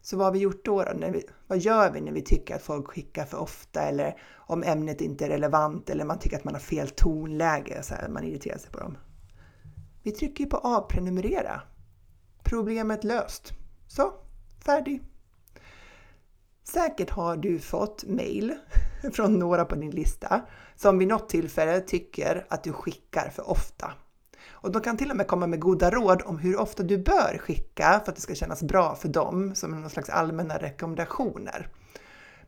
Så 0.00 0.16
vad 0.16 0.26
har 0.26 0.32
vi 0.32 0.38
gjort 0.38 0.64
då? 0.64 0.82
då? 0.82 0.92
När 0.92 1.10
vi, 1.10 1.22
vad 1.46 1.58
gör 1.58 1.90
vi 1.90 2.00
när 2.00 2.12
vi 2.12 2.22
tycker 2.22 2.54
att 2.54 2.62
folk 2.62 2.86
skickar 2.86 3.24
för 3.24 3.38
ofta 3.38 3.82
eller 3.82 4.20
om 4.34 4.62
ämnet 4.62 5.00
inte 5.00 5.24
är 5.24 5.28
relevant 5.28 5.90
eller 5.90 6.04
man 6.04 6.18
tycker 6.18 6.36
att 6.36 6.44
man 6.44 6.54
har 6.54 6.60
fel 6.60 6.88
tonläge, 6.88 7.82
så 7.82 7.94
här, 7.94 8.08
man 8.08 8.24
irriterar 8.24 8.58
sig 8.58 8.70
på 8.70 8.78
dem? 8.78 8.98
Vi 10.02 10.12
trycker 10.12 10.44
ju 10.44 10.50
på 10.50 10.56
avprenumerera. 10.56 11.60
Problemet 12.42 13.04
löst. 13.04 13.52
Så, 13.88 14.12
färdig. 14.64 15.02
Säkert 16.68 17.10
har 17.10 17.36
du 17.36 17.58
fått 17.58 18.04
mail 18.04 18.54
från 19.12 19.38
några 19.38 19.64
på 19.64 19.74
din 19.74 19.90
lista 19.90 20.40
som 20.76 20.98
vid 20.98 21.08
något 21.08 21.28
tillfälle 21.28 21.80
tycker 21.80 22.46
att 22.48 22.64
du 22.64 22.72
skickar 22.72 23.30
för 23.30 23.50
ofta. 23.50 23.92
Och 24.48 24.72
de 24.72 24.82
kan 24.82 24.96
till 24.96 25.10
och 25.10 25.16
med 25.16 25.26
komma 25.26 25.46
med 25.46 25.60
goda 25.60 25.90
råd 25.90 26.22
om 26.24 26.38
hur 26.38 26.60
ofta 26.60 26.82
du 26.82 26.98
bör 26.98 27.38
skicka 27.38 28.00
för 28.04 28.12
att 28.12 28.16
det 28.16 28.22
ska 28.22 28.34
kännas 28.34 28.62
bra 28.62 28.94
för 28.94 29.08
dem 29.08 29.54
som 29.54 29.80
någon 29.80 29.90
slags 29.90 30.08
allmänna 30.08 30.58
rekommendationer. 30.58 31.68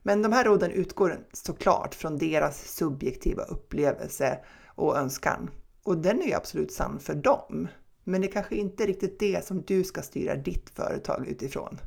Men 0.03 0.23
de 0.23 0.33
här 0.33 0.45
råden 0.45 0.71
utgår 0.71 1.19
såklart 1.33 1.95
från 1.95 2.19
deras 2.19 2.77
subjektiva 2.77 3.43
upplevelse 3.43 4.39
och 4.67 4.97
önskan. 4.97 5.51
Och 5.83 5.99
den 5.99 6.23
är 6.23 6.27
ju 6.27 6.35
absolut 6.35 6.73
sann 6.73 6.99
för 7.01 7.15
dem. 7.15 7.69
Men 8.05 8.21
det 8.21 8.27
är 8.27 8.33
kanske 8.33 8.57
inte 8.57 8.87
riktigt 8.87 9.19
det 9.19 9.47
som 9.47 9.63
du 9.63 9.85
ska 9.85 10.03
styra 10.03 10.35
ditt 10.35 10.71
företag 10.71 11.27
utifrån. 11.27 11.79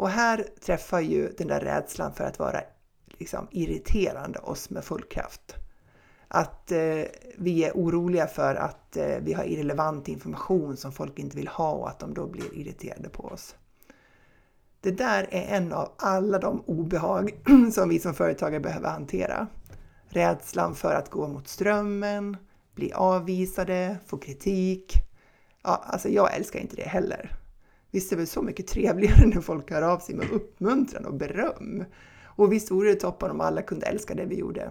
Och 0.00 0.10
här 0.10 0.46
träffar 0.60 1.00
ju 1.00 1.28
den 1.38 1.48
där 1.48 1.60
rädslan 1.60 2.12
för 2.12 2.24
att 2.24 2.38
vara 2.38 2.60
liksom, 3.06 3.48
irriterande 3.50 4.38
oss 4.38 4.70
med 4.70 4.84
full 4.84 5.02
kraft. 5.02 5.54
Att 6.28 6.72
eh, 6.72 7.02
vi 7.38 7.64
är 7.64 7.72
oroliga 7.72 8.26
för 8.26 8.54
att 8.54 8.96
eh, 8.96 9.18
vi 9.22 9.32
har 9.32 9.44
irrelevant 9.44 10.08
information 10.08 10.76
som 10.76 10.92
folk 10.92 11.18
inte 11.18 11.36
vill 11.36 11.48
ha 11.48 11.72
och 11.72 11.88
att 11.88 11.98
de 11.98 12.14
då 12.14 12.26
blir 12.26 12.54
irriterade 12.54 13.08
på 13.08 13.22
oss. 13.22 13.54
Det 14.80 14.90
där 14.90 15.28
är 15.30 15.56
en 15.56 15.72
av 15.72 15.92
alla 15.96 16.38
de 16.38 16.60
obehag 16.66 17.34
som 17.72 17.88
vi 17.88 17.98
som 17.98 18.14
företagare 18.14 18.60
behöver 18.60 18.88
hantera. 18.88 19.46
Rädslan 20.08 20.74
för 20.74 20.94
att 20.94 21.10
gå 21.10 21.28
mot 21.28 21.48
strömmen, 21.48 22.36
bli 22.74 22.92
avvisade, 22.92 23.96
få 24.06 24.18
kritik. 24.18 24.94
Ja, 25.62 25.84
alltså 25.86 26.08
jag 26.08 26.34
älskar 26.34 26.60
inte 26.60 26.76
det 26.76 26.88
heller. 26.88 27.39
Visst 27.90 28.12
är 28.12 28.16
det 28.16 28.20
väl 28.20 28.26
så 28.26 28.42
mycket 28.42 28.66
trevligare 28.66 29.26
när 29.34 29.40
folk 29.40 29.70
hör 29.70 29.82
av 29.82 29.98
sig 29.98 30.14
med 30.14 30.30
uppmuntran 30.30 31.06
och 31.06 31.14
beröm? 31.14 31.84
Och 32.24 32.52
visst 32.52 32.70
vore 32.70 32.88
det 32.88 33.00
toppen 33.00 33.30
om 33.30 33.40
alla 33.40 33.62
kunde 33.62 33.86
älska 33.86 34.14
det 34.14 34.24
vi 34.24 34.38
gjorde. 34.38 34.70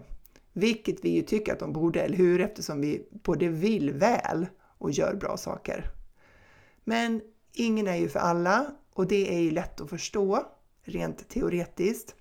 Vilket 0.54 1.06
vi 1.06 1.10
ju 1.10 1.22
tycker 1.22 1.54
att 1.54 1.60
de 1.60 1.74
borde, 1.74 2.02
eller 2.02 2.18
hur? 2.18 2.42
Eftersom 2.42 2.82
vi 2.82 3.08
både 3.12 3.48
vill 3.48 3.92
väl 3.92 4.48
och 4.78 4.92
gör 4.92 5.16
bra 5.16 5.38
saker. 5.38 5.86
Men 6.84 7.22
ingen 7.54 7.88
är 7.88 7.96
ju 7.96 8.10
för 8.10 8.20
alla 8.20 8.66
och 8.94 9.08
det 9.08 9.36
är 9.36 9.40
ju 9.40 9.52
lätt 9.52 9.82
att 9.82 9.90
förstå 9.90 10.46
rent 10.84 11.30
teoretiskt. 11.30 12.16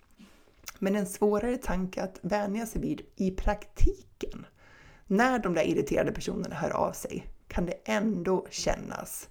Men 0.78 0.96
en 0.96 1.06
svårare 1.06 1.56
tanke 1.56 2.02
att 2.02 2.18
vänja 2.22 2.66
sig 2.66 2.80
vid 2.80 3.00
i 3.16 3.30
praktiken. 3.30 4.46
När 5.06 5.38
de 5.38 5.54
där 5.54 5.62
irriterade 5.62 6.12
personerna 6.12 6.54
hör 6.54 6.70
av 6.70 6.92
sig 6.92 7.26
kan 7.48 7.66
det 7.66 7.80
ändå 7.84 8.46
kännas. 8.50 9.28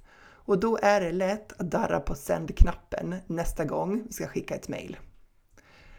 Och 0.47 0.59
då 0.59 0.79
är 0.81 1.01
det 1.01 1.11
lätt 1.11 1.61
att 1.61 1.71
darra 1.71 1.99
på 1.99 2.15
sänd-knappen 2.15 3.15
nästa 3.27 3.65
gång 3.65 4.03
vi 4.07 4.13
ska 4.13 4.27
skicka 4.27 4.55
ett 4.55 4.67
mejl. 4.67 4.97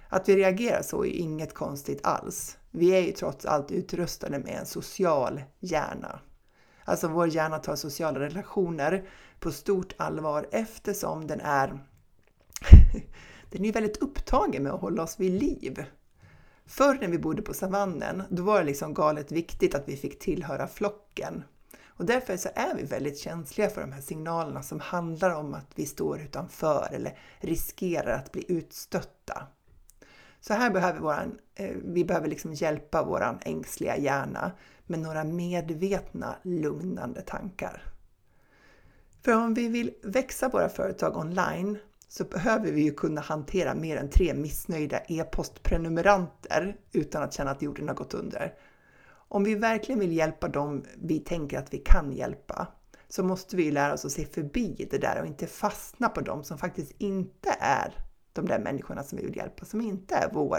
Att 0.09 0.29
vi 0.29 0.37
reagerar 0.37 0.83
så 0.83 1.05
är 1.05 1.11
inget 1.11 1.55
konstigt 1.55 2.07
alls. 2.07 2.59
Vi 2.71 2.91
är 2.91 3.01
ju 3.01 3.13
trots 3.13 3.47
allt 3.47 3.71
utrustade 3.71 4.39
med 4.39 4.59
en 4.59 4.67
social 4.67 5.43
hjärna. 5.61 6.21
Alltså 6.85 7.09
vår 7.09 7.29
hjärna 7.29 7.59
tar 7.59 7.77
sociala 7.77 8.21
relationer 8.21 9.09
på 9.41 9.53
stort 9.53 9.95
allvar 9.97 10.49
eftersom 10.53 11.27
den 11.27 11.41
är 11.41 11.69
den 13.51 13.65
är 13.65 13.73
väldigt 13.73 13.97
upptagen 13.97 14.63
med 14.63 14.73
att 14.73 14.81
hålla 14.81 15.03
oss 15.03 15.21
vid 15.21 15.43
liv. 15.43 15.85
Förr 16.67 16.99
när 17.01 17.09
vi 17.09 17.19
bodde 17.19 17.43
på 17.43 17.55
savannen, 17.55 18.23
då 18.31 18.43
var 18.43 18.59
det 18.59 18.65
liksom 18.65 18.95
galet 18.95 19.33
viktigt 19.33 19.75
att 19.75 19.89
vi 19.89 19.97
fick 19.97 20.19
tillhöra 20.19 20.67
flocken. 20.67 21.45
Och 21.99 22.07
därför 22.07 22.37
så 22.37 22.49
är 22.55 22.75
vi 22.75 22.83
väldigt 22.83 23.19
känsliga 23.19 23.71
för 23.71 23.81
de 23.81 23.93
här 23.93 24.01
signalerna 24.01 24.63
som 24.63 24.81
handlar 24.81 25.35
om 25.35 25.55
att 25.55 25.71
vi 25.75 25.87
står 25.87 26.21
utanför 26.21 26.89
eller 26.93 27.19
riskerar 27.41 28.13
att 28.13 28.33
bli 28.33 28.45
utstötta. 28.49 29.47
Så 30.41 30.55
här 30.55 30.71
behöver 30.71 31.01
våran, 31.01 31.39
eh, 31.55 31.77
vi 31.85 32.05
behöver 32.05 32.29
liksom 32.29 32.55
hjälpa 32.55 33.05
vår 33.05 33.39
ängsliga 33.43 33.97
hjärna 33.97 34.53
med 34.87 34.99
några 34.99 35.25
medvetna 35.25 36.37
lugnande 36.43 37.21
tankar. 37.23 37.83
För 39.25 39.33
om 39.33 39.55
vi 39.55 39.69
vill 39.69 39.95
växa 40.03 40.49
våra 40.49 40.69
företag 40.69 41.17
online 41.17 41.79
så 42.09 42.25
behöver 42.25 42.73
vi 42.73 42.83
ju 42.83 42.95
kunna 42.95 43.21
hantera 43.21 43.75
mer 43.75 43.97
än 43.97 44.11
tre 44.11 44.35
missnöjda 44.35 44.99
e-postprenumeranter 45.09 46.77
utan 46.93 47.23
att 47.23 47.33
känna 47.33 47.51
att 47.51 47.63
jorden 47.63 47.89
har 47.89 47.95
gått 47.95 48.15
under. 48.15 48.55
Om 49.29 49.45
vi 49.45 49.55
verkligen 49.55 50.01
vill 50.01 50.13
hjälpa 50.13 50.49
dem 50.49 50.85
vi 50.97 51.19
tänker 51.21 51.59
att 51.59 51.75
vi 51.75 51.79
kan 51.79 52.13
hjälpa 52.13 52.67
så 53.09 53.23
måste 53.23 53.57
vi 53.57 53.71
lära 53.71 53.95
oss 53.95 54.05
att 54.05 54.13
se 54.13 54.27
förbi 54.27 54.87
det 54.91 54.99
där 54.99 55.21
och 55.21 55.27
inte 55.27 55.47
fastna 55.47 56.09
på 56.09 56.21
dem 56.21 56.45
som 56.45 56.59
faktiskt 56.59 56.93
inte 56.99 57.57
är 57.61 57.95
de 58.33 58.47
där 58.47 58.59
människorna 58.59 59.03
som 59.03 59.19
vi 59.19 59.25
vill 59.25 59.37
hjälpa, 59.37 59.65
som 59.65 59.81
inte 59.81 60.15
är 60.15 60.31
vår, 60.33 60.59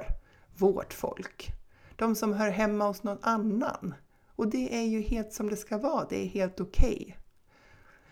vårt 0.57 0.93
folk. 0.93 1.51
De 1.95 2.15
som 2.15 2.33
hör 2.33 2.49
hemma 2.49 2.88
hos 2.88 3.03
någon 3.03 3.17
annan. 3.21 3.93
Och 4.35 4.47
det 4.47 4.75
är 4.75 4.85
ju 4.85 5.01
helt 5.01 5.33
som 5.33 5.49
det 5.49 5.55
ska 5.55 5.77
vara, 5.77 6.07
det 6.09 6.25
är 6.25 6.27
helt 6.27 6.59
okej. 6.59 6.97
Okay. 7.01 7.13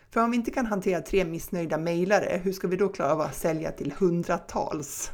För 0.10 0.24
om 0.24 0.32
vi 0.32 0.38
inte 0.38 0.52
kan 0.52 0.66
hantera 0.66 1.02
tre 1.02 1.26
missnöjda 1.26 1.78
mejlare, 1.78 2.42
hur 2.44 2.52
ska 2.52 2.68
vi 2.68 2.78
då 2.78 2.90
klara 2.90 3.14
av 3.14 3.22
att 3.22 3.36
sälja 3.36 3.72
till 3.72 3.92
hundratals? 3.92 5.12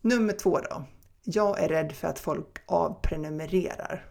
Nummer 0.00 0.32
två 0.32 0.58
då. 0.58 0.84
Jag 1.26 1.60
är 1.60 1.68
rädd 1.68 1.92
för 1.92 2.08
att 2.08 2.18
folk 2.18 2.58
avprenumererar. 2.66 4.10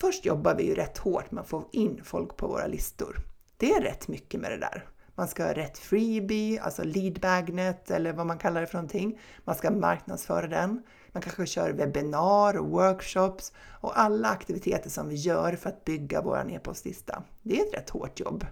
Först 0.00 0.24
jobbar 0.24 0.54
vi 0.54 0.62
ju 0.62 0.74
rätt 0.74 0.98
hårt 0.98 1.30
med 1.30 1.40
att 1.40 1.48
få 1.48 1.68
in 1.72 2.00
folk 2.04 2.36
på 2.36 2.46
våra 2.46 2.66
listor. 2.66 3.18
Det 3.56 3.72
är 3.72 3.80
rätt 3.80 4.08
mycket 4.08 4.40
med 4.40 4.50
det 4.50 4.58
där. 4.58 4.88
Man 5.14 5.28
ska 5.28 5.44
ha 5.44 5.52
rätt 5.52 5.78
freebie, 5.78 6.60
alltså 6.60 6.84
lead 6.84 7.18
magnet 7.22 7.90
eller 7.90 8.12
vad 8.12 8.26
man 8.26 8.38
kallar 8.38 8.60
det 8.60 8.66
för 8.66 8.74
någonting. 8.74 9.20
Man 9.44 9.54
ska 9.54 9.70
marknadsföra 9.70 10.46
den. 10.46 10.82
Man 11.12 11.22
kanske 11.22 11.46
kör 11.46 11.72
webbinar 11.72 12.56
och 12.56 12.70
workshops 12.70 13.52
och 13.80 13.98
alla 13.98 14.28
aktiviteter 14.28 14.90
som 14.90 15.08
vi 15.08 15.14
gör 15.14 15.56
för 15.56 15.68
att 15.68 15.84
bygga 15.84 16.22
vår 16.22 16.50
e-postlista. 16.50 17.22
Det 17.42 17.60
är 17.60 17.66
ett 17.66 17.74
rätt 17.74 17.90
hårt 17.90 18.20
jobb. 18.20 18.46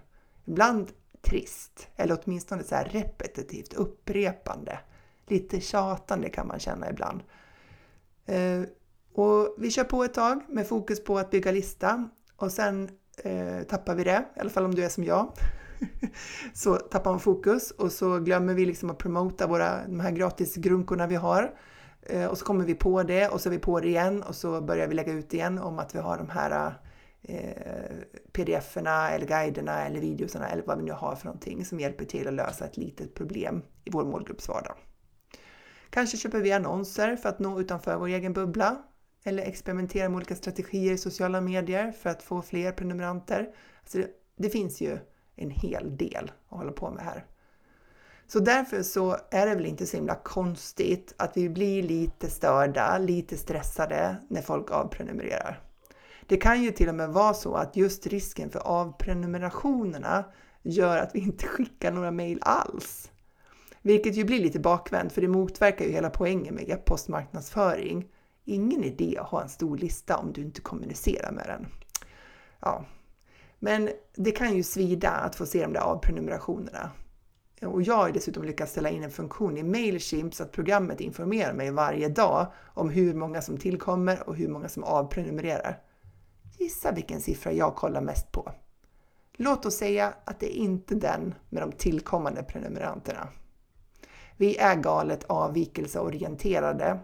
Ibland 0.45 0.91
trist, 1.21 1.87
eller 1.95 2.19
åtminstone 2.23 2.63
så 2.63 2.75
här 2.75 2.85
repetitivt, 2.85 3.73
upprepande. 3.73 4.79
Lite 5.27 5.61
tjatande 5.61 6.29
kan 6.29 6.47
man 6.47 6.59
känna 6.59 6.89
ibland. 6.89 7.23
Eh, 8.25 8.61
och 9.13 9.55
vi 9.57 9.71
kör 9.71 9.83
på 9.83 10.03
ett 10.03 10.13
tag 10.13 10.43
med 10.49 10.67
fokus 10.67 11.03
på 11.03 11.17
att 11.17 11.31
bygga 11.31 11.51
lista 11.51 12.09
och 12.35 12.51
sen 12.51 12.89
eh, 13.23 13.61
tappar 13.69 13.95
vi 13.95 14.03
det, 14.03 14.25
i 14.35 14.39
alla 14.39 14.49
fall 14.49 14.65
om 14.65 14.75
du 14.75 14.83
är 14.85 14.89
som 14.89 15.03
jag. 15.03 15.33
så 16.53 16.75
tappar 16.75 17.11
man 17.11 17.19
fokus 17.19 17.71
och 17.71 17.91
så 17.91 18.19
glömmer 18.19 18.53
vi 18.53 18.65
liksom 18.65 18.89
att 18.89 18.97
promota 18.97 19.47
våra, 19.47 19.87
de 19.87 19.99
här 19.99 20.11
gratisgrunkorna 20.11 21.07
vi 21.07 21.15
har. 21.15 21.53
Eh, 22.01 22.25
och 22.25 22.37
så 22.37 22.45
kommer 22.45 22.65
vi 22.65 22.75
på 22.75 23.03
det 23.03 23.27
och 23.27 23.41
så 23.41 23.49
är 23.49 23.51
vi 23.51 23.59
på 23.59 23.79
det 23.79 23.87
igen 23.87 24.23
och 24.23 24.35
så 24.35 24.61
börjar 24.61 24.87
vi 24.87 24.93
lägga 24.93 25.13
ut 25.13 25.33
igen 25.33 25.59
om 25.59 25.79
att 25.79 25.95
vi 25.95 25.99
har 25.99 26.17
de 26.17 26.29
här 26.29 26.73
eh, 27.21 27.95
pdf-erna 28.31 29.09
eller 29.09 29.27
guiderna 29.27 29.85
eller 29.85 29.99
videorna 29.99 30.47
eller 30.47 30.63
vad 30.63 30.77
vi 30.77 30.83
nu 30.83 30.91
har 30.91 31.15
för 31.15 31.25
någonting 31.25 31.65
som 31.65 31.79
hjälper 31.79 32.05
till 32.05 32.27
att 32.27 32.33
lösa 32.33 32.65
ett 32.65 32.77
litet 32.77 33.13
problem 33.13 33.61
i 33.85 33.89
vår 33.91 34.03
målgrupps 34.05 34.47
vardag. 34.47 34.75
Kanske 35.93 36.17
köper 36.17 36.39
vi 36.39 36.51
annonser 36.51 37.15
för 37.15 37.29
att 37.29 37.39
nå 37.39 37.59
utanför 37.59 37.97
vår 37.97 38.07
egen 38.07 38.33
bubbla 38.33 38.77
eller 39.23 39.43
experimenterar 39.43 40.09
med 40.09 40.15
olika 40.15 40.35
strategier 40.35 40.93
i 40.93 40.97
sociala 40.97 41.41
medier 41.41 41.91
för 41.91 42.09
att 42.09 42.23
få 42.23 42.41
fler 42.41 42.71
prenumeranter. 42.71 43.49
Alltså 43.81 43.97
det, 43.97 44.07
det 44.37 44.49
finns 44.49 44.81
ju 44.81 44.97
en 45.35 45.49
hel 45.49 45.97
del 45.97 46.31
att 46.49 46.57
hålla 46.57 46.71
på 46.71 46.91
med 46.91 47.03
här. 47.03 47.25
Så 48.27 48.39
därför 48.39 48.83
så 48.83 49.17
är 49.31 49.45
det 49.45 49.55
väl 49.55 49.65
inte 49.65 49.85
så 49.85 49.97
himla 49.97 50.15
konstigt 50.15 51.13
att 51.17 51.37
vi 51.37 51.49
blir 51.49 51.83
lite 51.83 52.29
störda, 52.29 52.97
lite 52.97 53.37
stressade 53.37 54.15
när 54.27 54.41
folk 54.41 54.71
avprenumererar. 54.71 55.61
Det 56.27 56.37
kan 56.37 56.63
ju 56.63 56.71
till 56.71 56.89
och 56.89 56.95
med 56.95 57.09
vara 57.09 57.33
så 57.33 57.55
att 57.55 57.75
just 57.75 58.07
risken 58.07 58.49
för 58.49 58.59
avprenumerationerna 58.59 60.25
gör 60.61 60.97
att 60.97 61.15
vi 61.15 61.19
inte 61.19 61.47
skickar 61.47 61.91
några 61.91 62.11
mejl 62.11 62.39
alls. 62.41 63.09
Vilket 63.85 64.15
ju 64.15 64.23
blir 64.23 64.39
lite 64.39 64.59
bakvänt 64.59 65.13
för 65.13 65.21
det 65.21 65.27
motverkar 65.27 65.85
ju 65.85 65.91
hela 65.91 66.09
poängen 66.09 66.55
med 66.55 66.69
e-postmarknadsföring. 66.69 68.05
Ingen 68.45 68.83
idé 68.83 69.17
att 69.19 69.27
ha 69.27 69.41
en 69.41 69.49
stor 69.49 69.77
lista 69.77 70.17
om 70.17 70.33
du 70.33 70.41
inte 70.41 70.61
kommunicerar 70.61 71.31
med 71.31 71.45
den. 71.47 71.67
Ja, 72.59 72.85
men 73.59 73.89
det 74.15 74.31
kan 74.31 74.55
ju 74.55 74.63
svida 74.63 75.09
att 75.09 75.35
få 75.35 75.45
se 75.45 75.61
de 75.61 75.73
där 75.73 75.81
avprenumerationerna. 75.81 76.91
Och 77.61 77.81
jag 77.81 77.95
har 77.95 78.11
dessutom 78.11 78.43
lyckats 78.43 78.71
ställa 78.71 78.89
in 78.89 79.03
en 79.03 79.11
funktion 79.11 79.57
i 79.57 79.63
Mailchimp 79.63 80.33
så 80.33 80.43
att 80.43 80.51
programmet 80.51 81.01
informerar 81.01 81.53
mig 81.53 81.71
varje 81.71 82.09
dag 82.09 82.47
om 82.63 82.89
hur 82.89 83.13
många 83.13 83.41
som 83.41 83.57
tillkommer 83.57 84.29
och 84.29 84.35
hur 84.35 84.47
många 84.47 84.69
som 84.69 84.83
avprenumererar. 84.83 85.81
Gissa 86.59 86.91
vilken 86.91 87.21
siffra 87.21 87.51
jag 87.51 87.75
kollar 87.75 88.01
mest 88.01 88.31
på? 88.31 88.51
Låt 89.33 89.65
oss 89.65 89.75
säga 89.75 90.13
att 90.25 90.39
det 90.39 90.57
är 90.57 90.61
inte 90.61 90.95
den 90.95 91.35
med 91.49 91.63
de 91.63 91.71
tillkommande 91.71 92.43
prenumeranterna. 92.43 93.27
Vi 94.43 94.57
är 94.57 94.75
galet 94.75 95.23
avvikelseorienterade. 95.23 96.99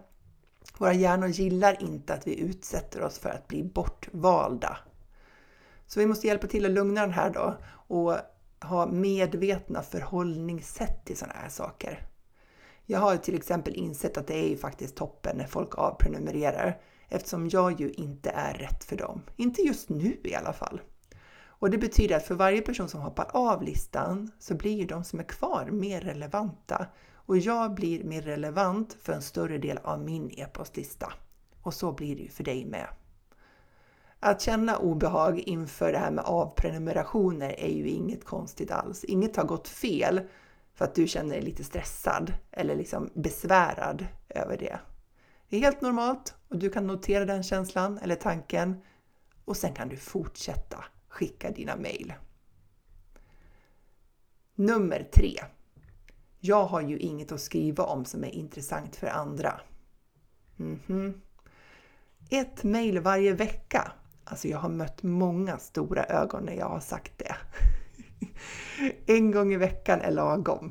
Våra 0.78 0.92
hjärnor 0.92 1.28
gillar 1.28 1.82
inte 1.82 2.14
att 2.14 2.26
vi 2.26 2.40
utsätter 2.40 3.02
oss 3.02 3.18
för 3.18 3.28
att 3.28 3.48
bli 3.48 3.64
bortvalda. 3.64 4.76
Så 5.86 6.00
vi 6.00 6.06
måste 6.06 6.26
hjälpa 6.26 6.46
till 6.46 6.66
att 6.66 6.70
lugna 6.70 7.00
den 7.00 7.12
här 7.12 7.30
då 7.30 7.56
och 7.70 8.16
ha 8.60 8.86
medvetna 8.86 9.82
förhållningssätt 9.82 11.04
till 11.04 11.16
sådana 11.16 11.38
här 11.38 11.48
saker. 11.48 12.06
Jag 12.86 12.98
har 12.98 13.16
till 13.16 13.34
exempel 13.34 13.74
insett 13.74 14.16
att 14.16 14.26
det 14.26 14.44
är 14.44 14.48
ju 14.48 14.56
faktiskt 14.56 14.96
toppen 14.96 15.36
när 15.36 15.46
folk 15.46 15.78
avprenumererar 15.78 16.80
eftersom 17.08 17.48
jag 17.48 17.80
ju 17.80 17.90
inte 17.90 18.30
är 18.30 18.54
rätt 18.54 18.84
för 18.84 18.96
dem. 18.96 19.22
Inte 19.36 19.62
just 19.62 19.88
nu 19.88 20.20
i 20.24 20.34
alla 20.34 20.52
fall. 20.52 20.80
Och 21.42 21.70
det 21.70 21.78
betyder 21.78 22.16
att 22.16 22.26
för 22.26 22.34
varje 22.34 22.60
person 22.60 22.88
som 22.88 23.00
hoppar 23.00 23.26
av 23.32 23.62
listan 23.62 24.30
så 24.38 24.54
blir 24.54 24.76
ju 24.76 24.86
de 24.86 25.04
som 25.04 25.20
är 25.20 25.24
kvar 25.24 25.68
mer 25.70 26.00
relevanta 26.00 26.86
och 27.30 27.38
jag 27.38 27.74
blir 27.74 28.04
mer 28.04 28.22
relevant 28.22 28.96
för 29.00 29.12
en 29.12 29.22
större 29.22 29.58
del 29.58 29.78
av 29.78 30.00
min 30.00 30.30
e-postlista. 30.30 31.12
Och 31.62 31.74
så 31.74 31.92
blir 31.92 32.16
det 32.16 32.22
ju 32.22 32.28
för 32.28 32.44
dig 32.44 32.64
med. 32.64 32.86
Att 34.20 34.40
känna 34.40 34.76
obehag 34.76 35.38
inför 35.38 35.92
det 35.92 35.98
här 35.98 36.10
med 36.10 36.24
avprenumerationer 36.24 37.60
är 37.60 37.68
ju 37.68 37.88
inget 37.88 38.24
konstigt 38.24 38.70
alls. 38.70 39.04
Inget 39.04 39.36
har 39.36 39.44
gått 39.44 39.68
fel 39.68 40.20
för 40.74 40.84
att 40.84 40.94
du 40.94 41.06
känner 41.06 41.30
dig 41.30 41.42
lite 41.42 41.64
stressad 41.64 42.32
eller 42.50 42.76
liksom 42.76 43.10
besvärad 43.14 44.06
över 44.28 44.56
det. 44.56 44.78
Det 45.48 45.56
är 45.56 45.60
helt 45.60 45.80
normalt 45.80 46.34
och 46.48 46.58
du 46.58 46.70
kan 46.70 46.86
notera 46.86 47.24
den 47.24 47.42
känslan 47.42 47.98
eller 47.98 48.16
tanken 48.16 48.82
och 49.44 49.56
sen 49.56 49.74
kan 49.74 49.88
du 49.88 49.96
fortsätta 49.96 50.84
skicka 51.08 51.50
dina 51.50 51.76
mejl. 51.76 52.12
Nummer 54.54 55.08
tre. 55.12 55.40
Jag 56.40 56.64
har 56.64 56.80
ju 56.80 56.98
inget 56.98 57.32
att 57.32 57.40
skriva 57.40 57.84
om 57.84 58.04
som 58.04 58.24
är 58.24 58.34
intressant 58.34 58.96
för 58.96 59.06
andra. 59.06 59.60
Mm 60.58 60.80
-hmm. 60.86 61.20
Ett 62.30 62.62
mejl 62.62 62.98
varje 62.98 63.32
vecka. 63.32 63.92
Alltså 64.24 64.48
jag 64.48 64.58
har 64.58 64.68
mött 64.68 65.02
många 65.02 65.58
stora 65.58 66.04
ögon 66.04 66.44
när 66.44 66.52
jag 66.52 66.68
har 66.68 66.80
sagt 66.80 67.12
det. 67.18 67.36
en 69.12 69.30
gång 69.30 69.52
i 69.52 69.56
veckan 69.56 70.00
är 70.00 70.10
lagom. 70.10 70.70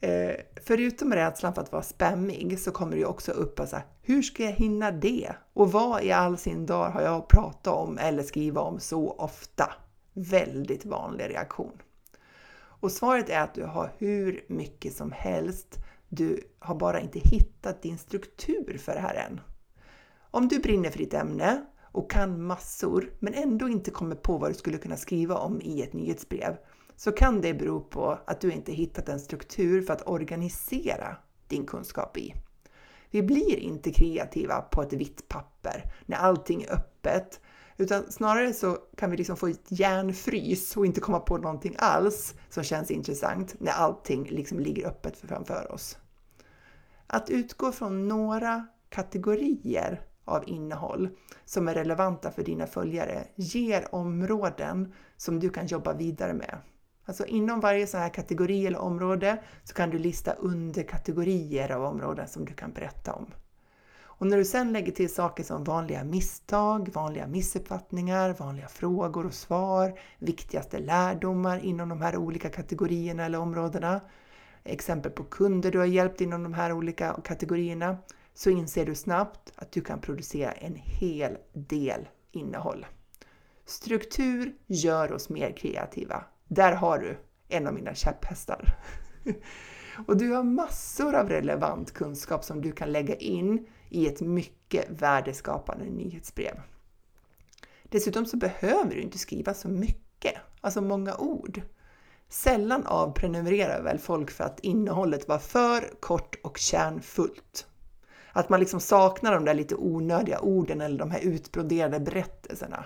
Eh, 0.00 0.34
förutom 0.62 1.14
rädslan 1.14 1.54
för 1.54 1.62
att 1.62 1.72
vara 1.72 1.82
spammig 1.82 2.58
så 2.58 2.70
kommer 2.70 2.92
det 2.92 2.98
ju 2.98 3.04
också 3.04 3.32
upp 3.32 3.60
att 3.60 3.74
hur 4.02 4.22
ska 4.22 4.44
jag 4.44 4.52
hinna 4.52 4.90
det? 4.90 5.32
Och 5.52 5.72
vad 5.72 6.02
i 6.02 6.12
all 6.12 6.38
sin 6.38 6.66
dar 6.66 6.90
har 6.90 7.02
jag 7.02 7.14
att 7.14 7.28
prata 7.28 7.72
om 7.72 7.98
eller 7.98 8.22
skriva 8.22 8.60
om 8.60 8.80
så 8.80 9.10
ofta? 9.10 9.72
Väldigt 10.12 10.84
vanlig 10.84 11.24
reaktion. 11.24 11.82
Och 12.80 12.92
svaret 12.92 13.28
är 13.28 13.40
att 13.40 13.54
du 13.54 13.64
har 13.64 13.92
hur 13.98 14.44
mycket 14.48 14.96
som 14.96 15.12
helst. 15.12 15.78
Du 16.08 16.40
har 16.58 16.74
bara 16.74 17.00
inte 17.00 17.18
hittat 17.18 17.82
din 17.82 17.98
struktur 17.98 18.78
för 18.78 18.94
det 18.94 19.00
här 19.00 19.14
än. 19.14 19.40
Om 20.30 20.48
du 20.48 20.58
brinner 20.58 20.90
för 20.90 20.98
ditt 20.98 21.14
ämne 21.14 21.64
och 21.82 22.10
kan 22.10 22.42
massor 22.42 23.12
men 23.18 23.34
ändå 23.34 23.68
inte 23.68 23.90
kommer 23.90 24.16
på 24.16 24.38
vad 24.38 24.50
du 24.50 24.54
skulle 24.54 24.78
kunna 24.78 24.96
skriva 24.96 25.34
om 25.34 25.60
i 25.60 25.82
ett 25.82 25.92
nyhetsbrev 25.92 26.56
så 26.96 27.12
kan 27.12 27.40
det 27.40 27.54
bero 27.54 27.80
på 27.80 28.18
att 28.26 28.40
du 28.40 28.52
inte 28.52 28.72
hittat 28.72 29.08
en 29.08 29.20
struktur 29.20 29.82
för 29.82 29.92
att 29.92 30.08
organisera 30.08 31.16
din 31.48 31.66
kunskap 31.66 32.16
i. 32.16 32.34
Vi 33.10 33.22
blir 33.22 33.56
inte 33.56 33.92
kreativa 33.92 34.60
på 34.60 34.82
ett 34.82 34.92
vitt 34.92 35.28
papper 35.28 35.92
när 36.06 36.16
allting 36.16 36.62
är 36.62 36.72
öppet 36.72 37.40
utan 37.80 38.12
snarare 38.12 38.52
så 38.52 38.78
kan 38.96 39.10
vi 39.10 39.16
liksom 39.16 39.36
få 39.36 39.46
ett 39.46 39.66
hjärnfrys 39.68 40.76
och 40.76 40.86
inte 40.86 41.00
komma 41.00 41.20
på 41.20 41.36
någonting 41.38 41.76
alls 41.78 42.34
som 42.48 42.62
känns 42.62 42.90
intressant 42.90 43.54
när 43.60 43.72
allting 43.72 44.24
liksom 44.24 44.60
ligger 44.60 44.86
öppet 44.86 45.16
framför 45.16 45.72
oss. 45.72 45.98
Att 47.06 47.30
utgå 47.30 47.72
från 47.72 48.08
några 48.08 48.66
kategorier 48.88 50.00
av 50.24 50.48
innehåll 50.48 51.08
som 51.44 51.68
är 51.68 51.74
relevanta 51.74 52.30
för 52.30 52.42
dina 52.42 52.66
följare 52.66 53.24
ger 53.36 53.94
områden 53.94 54.92
som 55.16 55.40
du 55.40 55.50
kan 55.50 55.66
jobba 55.66 55.92
vidare 55.92 56.34
med. 56.34 56.58
Alltså 57.04 57.26
inom 57.26 57.60
varje 57.60 57.86
sån 57.86 58.00
här 58.00 58.14
kategori 58.14 58.66
eller 58.66 58.78
område 58.78 59.42
så 59.64 59.74
kan 59.74 59.90
du 59.90 59.98
lista 59.98 60.32
underkategorier 60.32 61.72
av 61.72 61.84
områden 61.84 62.28
som 62.28 62.44
du 62.44 62.54
kan 62.54 62.72
berätta 62.72 63.12
om. 63.12 63.26
Och 64.20 64.26
när 64.26 64.36
du 64.36 64.44
sen 64.44 64.72
lägger 64.72 64.92
till 64.92 65.14
saker 65.14 65.44
som 65.44 65.64
vanliga 65.64 66.04
misstag, 66.04 66.88
vanliga 66.92 67.26
missuppfattningar, 67.26 68.34
vanliga 68.38 68.68
frågor 68.68 69.26
och 69.26 69.34
svar, 69.34 69.98
viktigaste 70.18 70.78
lärdomar 70.78 71.58
inom 71.58 71.88
de 71.88 72.00
här 72.00 72.16
olika 72.16 72.48
kategorierna 72.48 73.24
eller 73.24 73.38
områdena, 73.38 74.00
exempel 74.64 75.12
på 75.12 75.24
kunder 75.24 75.70
du 75.72 75.78
har 75.78 75.86
hjälpt 75.86 76.20
inom 76.20 76.42
de 76.42 76.54
här 76.54 76.72
olika 76.72 77.12
kategorierna, 77.24 77.96
så 78.34 78.50
inser 78.50 78.86
du 78.86 78.94
snabbt 78.94 79.52
att 79.56 79.72
du 79.72 79.80
kan 79.80 80.00
producera 80.00 80.52
en 80.52 80.74
hel 80.74 81.36
del 81.52 82.08
innehåll. 82.32 82.86
Struktur 83.64 84.54
gör 84.66 85.12
oss 85.12 85.28
mer 85.28 85.56
kreativa. 85.56 86.24
Där 86.48 86.72
har 86.72 86.98
du 86.98 87.18
en 87.48 87.66
av 87.66 87.74
mina 87.74 87.94
käpphästar. 87.94 88.64
Och 90.06 90.16
du 90.16 90.32
har 90.32 90.42
massor 90.42 91.14
av 91.14 91.28
relevant 91.28 91.92
kunskap 91.94 92.44
som 92.44 92.62
du 92.62 92.72
kan 92.72 92.92
lägga 92.92 93.14
in 93.14 93.66
i 93.90 94.06
ett 94.06 94.20
mycket 94.20 94.86
värdeskapande 94.88 95.84
nyhetsbrev. 95.84 96.60
Dessutom 97.82 98.26
så 98.26 98.36
behöver 98.36 98.94
du 98.94 99.00
inte 99.00 99.18
skriva 99.18 99.54
så 99.54 99.68
mycket, 99.68 100.34
alltså 100.60 100.80
många 100.80 101.16
ord. 101.16 101.62
Sällan 102.28 102.86
avprenumererar 102.86 103.82
väl 103.82 103.98
folk 103.98 104.30
för 104.30 104.44
att 104.44 104.60
innehållet 104.60 105.28
var 105.28 105.38
för 105.38 105.94
kort 106.00 106.36
och 106.42 106.58
kärnfullt. 106.58 107.66
Att 108.32 108.48
man 108.48 108.60
liksom 108.60 108.80
saknar 108.80 109.34
de 109.34 109.44
där 109.44 109.54
lite 109.54 109.74
onödiga 109.74 110.40
orden 110.40 110.80
eller 110.80 110.98
de 110.98 111.10
här 111.10 111.20
utbroderade 111.20 112.00
berättelserna. 112.00 112.84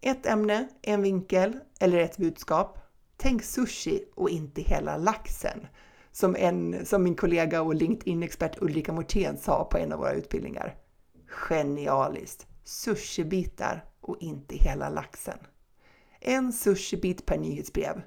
Ett 0.00 0.26
ämne, 0.26 0.68
en 0.82 1.02
vinkel 1.02 1.58
eller 1.80 1.98
ett 1.98 2.16
budskap. 2.16 2.78
Tänk 3.16 3.42
sushi 3.42 4.04
och 4.14 4.30
inte 4.30 4.62
hela 4.62 4.96
laxen 4.96 5.66
som, 6.14 6.36
en, 6.36 6.86
som 6.86 7.02
min 7.02 7.16
kollega 7.16 7.62
och 7.62 7.74
LinkedIn-expert 7.74 8.62
Ulrika 8.62 8.92
Mortén 8.92 9.38
sa 9.38 9.64
på 9.64 9.78
en 9.78 9.92
av 9.92 9.98
våra 9.98 10.12
utbildningar. 10.12 10.76
Genialiskt! 11.26 12.46
Sushibitar 12.64 13.84
och 14.00 14.16
inte 14.20 14.56
hela 14.56 14.88
laxen. 14.88 15.38
En 16.20 16.52
sushibit 16.52 17.26
per 17.26 17.38
nyhetsbrev. 17.38 18.02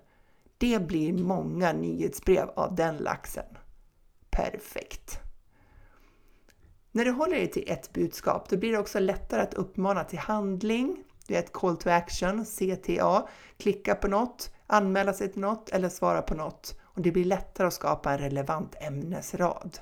Det 0.58 0.88
blir 0.88 1.14
många 1.14 1.74
nyhetsbrev 1.74 2.50
av 2.56 2.76
den 2.76 2.98
laxen. 2.98 3.58
Perfekt! 4.30 5.20
När 6.92 7.06
du 7.06 7.12
håller 7.12 7.36
dig 7.36 7.52
till 7.52 7.64
ett 7.68 7.94
budskap, 7.94 8.50
då 8.50 8.58
blir 8.58 8.72
det 8.72 8.78
också 8.78 9.00
lättare 9.00 9.42
att 9.42 9.54
uppmana 9.54 10.04
till 10.04 10.20
handling. 10.20 11.04
Det 11.28 11.36
är 11.36 11.40
ett 11.40 11.54
call 11.54 11.78
to 11.78 11.90
action, 11.90 12.46
CTA. 12.46 13.28
Klicka 13.58 13.96
på 13.96 14.08
något, 14.08 14.54
anmäla 14.68 15.14
sig 15.14 15.32
till 15.32 15.42
något 15.42 15.70
eller 15.70 15.90
svara 15.90 16.22
på 16.22 16.36
något 16.36 16.78
och 16.98 17.04
det 17.04 17.12
blir 17.12 17.26
lättare 17.26 17.68
att 17.68 17.74
skapa 17.74 18.12
en 18.12 18.18
relevant 18.18 18.76
ämnesrad. 18.80 19.80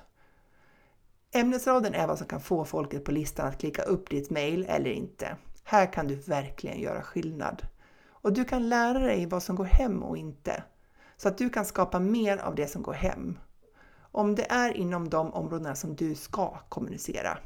Ämnesraden 1.31 1.93
är 1.93 2.07
vad 2.07 2.17
som 2.17 2.27
kan 2.27 2.41
få 2.41 2.65
folket 2.65 3.05
på 3.05 3.11
listan 3.11 3.47
att 3.47 3.59
klicka 3.59 3.81
upp 3.81 4.09
ditt 4.09 4.29
mail 4.29 4.65
eller 4.69 4.91
inte. 4.91 5.37
Här 5.63 5.93
kan 5.93 6.07
du 6.07 6.15
verkligen 6.15 6.79
göra 6.79 7.01
skillnad. 7.01 7.61
Och 8.07 8.33
du 8.33 8.45
kan 8.45 8.69
lära 8.69 8.99
dig 8.99 9.25
vad 9.25 9.43
som 9.43 9.55
går 9.55 9.65
hem 9.65 10.03
och 10.03 10.17
inte. 10.17 10.63
Så 11.17 11.27
att 11.27 11.37
du 11.37 11.49
kan 11.49 11.65
skapa 11.65 11.99
mer 11.99 12.37
av 12.37 12.55
det 12.55 12.67
som 12.67 12.83
går 12.83 12.93
hem. 12.93 13.39
Om 14.11 14.35
det 14.35 14.51
är 14.51 14.77
inom 14.77 15.09
de 15.09 15.33
områdena 15.33 15.75
som 15.75 15.95
du 15.95 16.15
ska 16.15 16.57
kommunicera. 16.69 17.37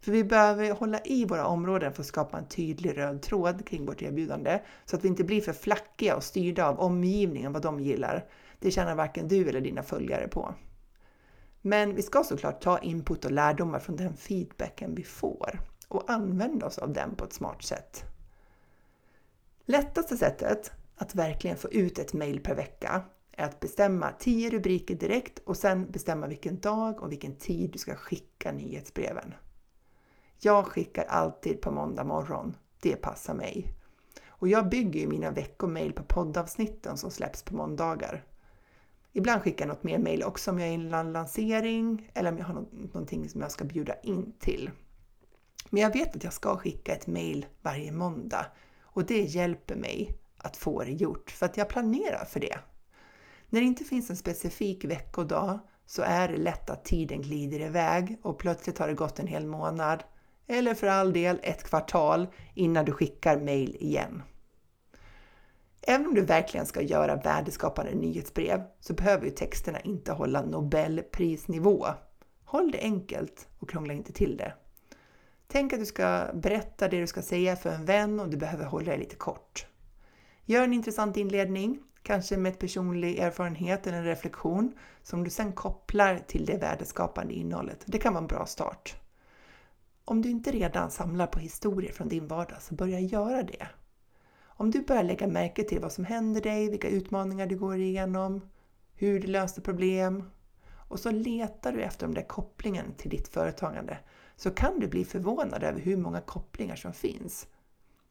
För 0.00 0.12
vi 0.12 0.24
behöver 0.24 0.72
hålla 0.72 1.00
i 1.04 1.24
våra 1.24 1.46
områden 1.46 1.92
för 1.92 2.02
att 2.02 2.06
skapa 2.06 2.38
en 2.38 2.48
tydlig 2.48 2.98
röd 2.98 3.22
tråd 3.22 3.66
kring 3.66 3.86
vårt 3.86 4.02
erbjudande 4.02 4.60
så 4.84 4.96
att 4.96 5.04
vi 5.04 5.08
inte 5.08 5.24
blir 5.24 5.40
för 5.40 5.52
flackiga 5.52 6.16
och 6.16 6.24
styrda 6.24 6.68
av 6.68 6.80
omgivningen, 6.80 7.52
vad 7.52 7.62
de 7.62 7.80
gillar. 7.80 8.24
Det 8.60 8.70
tjänar 8.70 8.94
varken 8.94 9.28
du 9.28 9.48
eller 9.48 9.60
dina 9.60 9.82
följare 9.82 10.28
på. 10.28 10.54
Men 11.60 11.94
vi 11.94 12.02
ska 12.02 12.24
såklart 12.24 12.60
ta 12.60 12.78
input 12.78 13.24
och 13.24 13.30
lärdomar 13.30 13.78
från 13.78 13.96
den 13.96 14.16
feedbacken 14.16 14.94
vi 14.94 15.04
får 15.04 15.60
och 15.88 16.10
använda 16.10 16.66
oss 16.66 16.78
av 16.78 16.92
den 16.92 17.16
på 17.16 17.24
ett 17.24 17.32
smart 17.32 17.62
sätt. 17.62 18.04
Lättaste 19.64 20.16
sättet 20.16 20.72
att 20.96 21.14
verkligen 21.14 21.56
få 21.56 21.68
ut 21.68 21.98
ett 21.98 22.12
mail 22.12 22.40
per 22.40 22.54
vecka 22.54 23.02
är 23.32 23.44
att 23.44 23.60
bestämma 23.60 24.12
10 24.18 24.50
rubriker 24.50 24.94
direkt 24.94 25.38
och 25.38 25.56
sen 25.56 25.90
bestämma 25.90 26.26
vilken 26.26 26.60
dag 26.60 27.02
och 27.02 27.12
vilken 27.12 27.36
tid 27.36 27.70
du 27.70 27.78
ska 27.78 27.94
skicka 27.94 28.52
nyhetsbreven. 28.52 29.34
Jag 30.40 30.66
skickar 30.66 31.04
alltid 31.04 31.60
på 31.60 31.70
måndag 31.70 32.04
morgon. 32.04 32.56
Det 32.80 32.96
passar 32.96 33.34
mig. 33.34 33.74
Och 34.28 34.48
jag 34.48 34.68
bygger 34.68 35.00
ju 35.00 35.06
mina 35.06 35.30
veckomail 35.30 35.92
på 35.92 36.02
poddavsnitten 36.02 36.96
som 36.96 37.10
släpps 37.10 37.42
på 37.42 37.54
måndagar. 37.54 38.24
Ibland 39.16 39.42
skickar 39.42 39.66
jag 39.66 39.74
något 39.74 39.82
mer 39.82 39.98
mail 39.98 40.22
också 40.22 40.50
om 40.50 40.58
jag 40.58 40.68
är 40.68 40.72
i 40.72 40.74
en 40.74 41.12
lansering 41.12 42.10
eller 42.14 42.32
om 42.32 42.38
jag 42.38 42.44
har 42.44 42.64
någonting 42.70 43.28
som 43.28 43.40
jag 43.40 43.50
ska 43.50 43.64
bjuda 43.64 43.94
in 44.00 44.32
till. 44.38 44.70
Men 45.70 45.82
jag 45.82 45.92
vet 45.92 46.16
att 46.16 46.24
jag 46.24 46.32
ska 46.32 46.56
skicka 46.56 46.92
ett 46.92 47.06
mail 47.06 47.46
varje 47.62 47.92
måndag 47.92 48.46
och 48.82 49.06
det 49.06 49.20
hjälper 49.20 49.76
mig 49.76 50.14
att 50.36 50.56
få 50.56 50.84
det 50.84 50.92
gjort 50.92 51.30
för 51.30 51.46
att 51.46 51.56
jag 51.56 51.68
planerar 51.68 52.24
för 52.24 52.40
det. 52.40 52.58
När 53.50 53.60
det 53.60 53.66
inte 53.66 53.84
finns 53.84 54.10
en 54.10 54.16
specifik 54.16 54.84
veckodag 54.84 55.58
så 55.86 56.02
är 56.02 56.28
det 56.28 56.36
lätt 56.36 56.70
att 56.70 56.84
tiden 56.84 57.22
glider 57.22 57.60
iväg 57.60 58.18
och 58.22 58.38
plötsligt 58.38 58.78
har 58.78 58.88
det 58.88 58.94
gått 58.94 59.18
en 59.18 59.26
hel 59.26 59.46
månad 59.46 60.04
eller 60.46 60.74
för 60.74 60.86
all 60.86 61.12
del 61.12 61.40
ett 61.42 61.64
kvartal 61.64 62.26
innan 62.54 62.84
du 62.84 62.92
skickar 62.92 63.40
mail 63.40 63.76
igen. 63.80 64.22
Även 65.82 66.06
om 66.06 66.14
du 66.14 66.24
verkligen 66.24 66.66
ska 66.66 66.82
göra 66.82 67.16
värdeskapande 67.16 67.94
nyhetsbrev 67.94 68.62
så 68.80 68.94
behöver 68.94 69.24
ju 69.24 69.30
texterna 69.30 69.80
inte 69.80 70.12
hålla 70.12 70.42
Nobelprisnivå. 70.42 71.86
Håll 72.44 72.70
det 72.70 72.80
enkelt 72.80 73.48
och 73.58 73.70
krångla 73.70 73.94
inte 73.94 74.12
till 74.12 74.36
det. 74.36 74.54
Tänk 75.46 75.72
att 75.72 75.78
du 75.78 75.86
ska 75.86 76.26
berätta 76.34 76.88
det 76.88 77.00
du 77.00 77.06
ska 77.06 77.22
säga 77.22 77.56
för 77.56 77.70
en 77.70 77.84
vän 77.84 78.20
och 78.20 78.28
du 78.28 78.36
behöver 78.36 78.64
hålla 78.64 78.92
det 78.92 78.98
lite 78.98 79.16
kort. 79.16 79.66
Gör 80.44 80.64
en 80.64 80.72
intressant 80.72 81.16
inledning, 81.16 81.78
kanske 82.02 82.36
med 82.36 82.52
ett 82.52 82.58
personlig 82.58 83.18
erfarenhet 83.18 83.86
eller 83.86 83.98
en 83.98 84.04
reflektion 84.04 84.72
som 85.02 85.24
du 85.24 85.30
sedan 85.30 85.52
kopplar 85.52 86.18
till 86.18 86.46
det 86.46 86.56
värdeskapande 86.56 87.34
innehållet. 87.34 87.82
Det 87.86 87.98
kan 87.98 88.12
vara 88.12 88.22
en 88.22 88.28
bra 88.28 88.46
start. 88.46 88.94
Om 90.04 90.22
du 90.22 90.30
inte 90.30 90.50
redan 90.50 90.90
samlar 90.90 91.26
på 91.26 91.38
historier 91.38 91.92
från 91.92 92.08
din 92.08 92.28
vardag 92.28 92.62
så 92.62 92.74
börja 92.74 93.00
göra 93.00 93.42
det. 93.42 93.68
Om 94.58 94.70
du 94.70 94.82
börjar 94.82 95.02
lägga 95.02 95.26
märke 95.26 95.64
till 95.64 95.80
vad 95.80 95.92
som 95.92 96.04
händer 96.04 96.40
dig, 96.40 96.70
vilka 96.70 96.88
utmaningar 96.88 97.46
du 97.46 97.56
går 97.56 97.76
igenom, 97.76 98.40
hur 98.94 99.20
du 99.20 99.26
löste 99.26 99.60
problem 99.60 100.30
och 100.88 101.00
så 101.00 101.10
letar 101.10 101.72
du 101.72 101.82
efter 101.82 102.06
de 102.06 102.14
där 102.14 102.28
kopplingen 102.28 102.94
till 102.96 103.10
ditt 103.10 103.28
företagande 103.28 103.98
så 104.36 104.50
kan 104.50 104.80
du 104.80 104.88
bli 104.88 105.04
förvånad 105.04 105.62
över 105.62 105.80
hur 105.80 105.96
många 105.96 106.20
kopplingar 106.20 106.76
som 106.76 106.92
finns. 106.92 107.46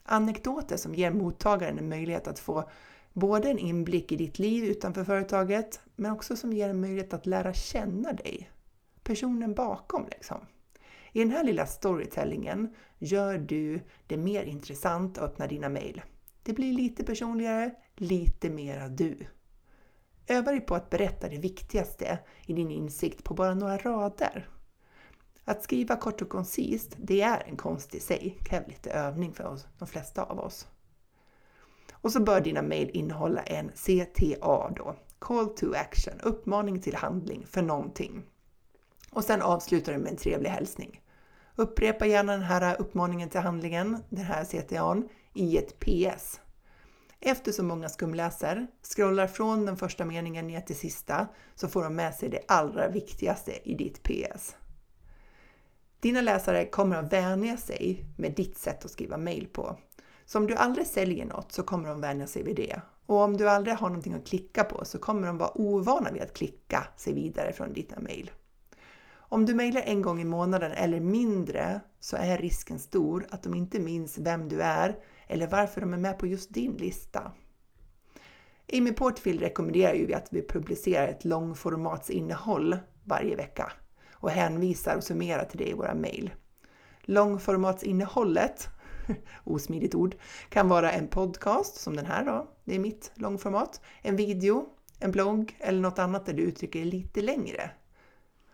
Anekdoter 0.04 0.78
som 0.78 0.96
ger 0.96 1.12
mottagaren 1.12 1.80
en 1.80 1.90
möjlighet 1.90 2.28
att 2.28 2.40
få 2.40 2.70
både 3.14 3.50
en 3.50 3.60
inblick 3.60 4.12
i 4.12 4.16
ditt 4.16 4.40
liv 4.40 4.64
utanför 4.64 5.04
företaget 5.04 5.80
men 5.96 6.12
också 6.12 6.36
som 6.36 6.54
ger 6.54 6.70
en 6.70 6.82
möjlighet 6.82 7.14
att 7.14 7.26
lära 7.26 7.54
känna 7.54 8.14
dig. 8.14 8.50
Personen 9.04 9.54
bakom 9.54 10.06
liksom. 10.12 10.38
I 11.12 11.20
den 11.20 11.32
här 11.32 11.44
lilla 11.44 11.66
storytellingen 11.66 12.76
gör 13.00 13.38
du 13.38 13.80
det 14.08 14.18
mer 14.18 14.44
intressant 14.44 15.18
att 15.18 15.24
öppna 15.24 15.48
dina 15.48 15.70
mejl. 15.70 16.02
Det 16.46 16.54
blir 16.54 16.74
lite 16.74 17.04
personligare, 17.04 17.72
lite 17.96 18.50
mera 18.50 18.88
du. 18.88 19.28
Öva 20.28 20.52
dig 20.52 20.62
på 20.62 20.76
att 20.76 20.90
berätta 20.90 21.30
det 21.30 21.38
viktigaste 21.38 22.20
i 22.46 22.54
din 22.54 22.72
insikt 22.72 23.24
på 23.24 23.34
bara 23.34 23.54
några 23.54 23.78
rader. 23.78 24.50
Att 25.46 25.64
skriva 25.64 25.96
kort 25.96 26.22
och 26.22 26.30
koncist, 26.30 26.96
det 26.98 27.22
är 27.22 27.44
en 27.48 27.58
konst 27.58 27.96
i 27.96 28.00
sig, 28.00 28.38
kräver 28.46 28.68
lite 28.68 28.92
övning 28.92 29.34
för 29.34 29.46
oss, 29.46 29.68
de 29.78 29.88
flesta 29.88 30.24
av 30.24 30.40
oss. 30.40 30.68
Och 31.92 32.12
så 32.12 32.20
bör 32.20 32.42
dina 32.42 32.62
mejl 32.62 32.90
innehålla 32.94 33.42
en 33.42 33.70
CTA 33.70 34.70
då, 34.70 34.96
Call 35.20 35.50
to 35.50 35.74
Action, 35.74 36.22
uppmaning 36.24 36.82
till 36.82 36.96
handling 36.96 37.46
för 37.48 37.62
någonting. 37.62 38.24
Och 39.12 39.24
sen 39.24 39.42
avslutar 39.42 39.94
du 39.94 40.00
med 40.00 40.12
en 40.12 40.18
trevlig 40.18 40.50
hälsning. 40.50 41.02
Upprepa 41.56 42.06
gärna 42.06 42.32
den 42.32 42.42
här 42.42 42.82
uppmaningen 42.82 43.30
till 43.30 43.42
handlingen, 43.42 44.04
den 44.10 44.26
här 44.26 44.46
CTAn, 44.46 45.10
i 45.36 45.58
ett 45.58 45.80
PS. 45.80 46.39
Eftersom 47.19 47.67
många 47.67 47.89
skumläser 47.89 48.67
scrollar 48.82 49.28
från 49.28 49.65
den 49.65 49.78
första 49.78 50.06
meningen 50.06 50.48
ner 50.48 50.62
till 50.62 50.76
sista 50.76 51.28
så 51.56 51.67
får 51.67 51.84
de 51.84 51.95
med 51.95 52.15
sig 52.15 52.30
det 52.30 52.41
allra 52.48 52.88
viktigaste 52.88 53.69
i 53.69 53.76
ditt 53.76 54.04
PS. 54.04 54.56
Dina 56.00 56.21
läsare 56.21 56.65
kommer 56.65 56.95
att 56.95 57.13
vänja 57.13 57.58
sig 57.58 58.06
med 58.17 58.34
ditt 58.36 58.58
sätt 58.58 58.86
att 58.86 58.91
skriva 58.91 59.17
mail 59.17 59.48
på. 59.48 59.78
Så 60.26 60.38
om 60.38 60.48
du 60.48 60.56
aldrig 60.56 60.88
säljer 60.88 61.26
något 61.26 61.52
så 61.52 61.63
kommer 61.63 61.89
de 61.89 62.02
vänja 62.02 62.28
sig 62.28 62.43
vid 62.43 62.56
det. 62.56 62.82
Och 63.06 63.17
om 63.17 63.38
du 63.38 63.50
aldrig 63.50 63.76
har 63.76 63.89
någonting 63.89 64.13
att 64.13 64.28
klicka 64.28 64.63
på 64.63 64.86
så 64.86 64.98
kommer 65.00 65.28
de 65.28 65.38
vara 65.38 65.58
ovana 65.58 66.12
vid 66.12 66.21
att 66.21 66.34
klicka 66.34 66.88
sig 66.98 67.13
vidare 67.13 67.54
från 67.54 67.74
dina 67.74 68.00
mail. 68.00 68.32
Om 69.13 69.45
du 69.45 69.54
mejlar 69.54 69.82
en 69.82 70.02
gång 70.02 70.21
i 70.21 70.26
månaden 70.26 70.71
eller 70.71 71.00
mindre 71.00 71.80
så 72.00 72.17
är 72.17 72.38
risken 72.38 72.80
stor 72.80 73.28
att 73.30 73.43
de 73.43 73.54
inte 73.54 73.80
minns 73.80 74.17
vem 74.17 74.50
du 74.50 74.62
är 74.62 74.95
eller 75.28 75.48
varför 75.48 75.82
de 75.82 75.94
är 75.94 75.98
med 75.98 76.20
på 76.20 76.28
just 76.28 76.54
din 76.54 76.74
lista. 76.74 77.32
Amy 78.74 78.92
Portfield 78.92 79.40
rekommenderar 79.40 79.94
ju 79.94 80.14
att 80.14 80.28
vi 80.32 80.48
publicerar 80.48 81.08
ett 81.08 81.26
långformatsinnehåll 81.26 82.78
varje 83.04 83.36
vecka 83.36 83.72
och 84.12 84.30
hänvisar 84.30 84.96
och 84.96 85.04
summerar 85.04 85.46
till 85.46 85.58
det 85.58 85.70
i 85.70 85.74
våra 85.74 85.94
mejl. 85.94 86.34
Långformatsinnehållet, 87.02 88.68
osmidigt 89.44 89.96
ord, 89.96 90.16
kan 90.50 90.70
vara 90.70 90.92
en 90.92 91.08
podcast 91.08 91.76
som 91.76 91.96
den 91.96 92.06
här 92.06 92.26
då, 92.26 92.48
det 92.64 92.76
är 92.76 92.80
mitt 92.80 93.12
långformat, 93.16 93.82
en 94.02 94.16
video, 94.16 94.66
en 95.00 95.12
blogg 95.12 95.56
eller 95.60 95.80
något 95.80 96.00
annat 96.00 96.26
där 96.26 96.34
du 96.34 96.44
uttrycker 96.44 96.80
dig 96.80 96.90
lite 96.90 97.22
längre. 97.22 97.72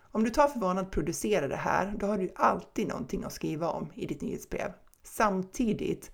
Om 0.00 0.24
du 0.24 0.30
tar 0.30 0.48
för 0.48 0.60
vana 0.60 0.80
att 0.80 0.90
producera 0.90 1.48
det 1.48 1.56
här, 1.56 1.94
då 1.98 2.06
har 2.06 2.18
du 2.18 2.32
alltid 2.34 2.88
någonting 2.88 3.24
att 3.24 3.32
skriva 3.32 3.68
om 3.68 3.92
i 3.94 4.06
ditt 4.06 4.20
nyhetsbrev. 4.20 4.72
Samtidigt 5.02 6.10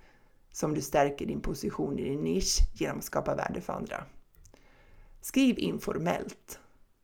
som 0.58 0.74
du 0.74 0.80
stärker 0.80 1.26
din 1.26 1.40
position 1.40 1.98
i 1.98 2.04
din 2.04 2.20
nisch 2.20 2.58
genom 2.74 2.98
att 2.98 3.04
skapa 3.04 3.34
värde 3.34 3.60
för 3.60 3.72
andra. 3.72 4.04
Skriv 5.20 5.58
informellt. 5.58 6.60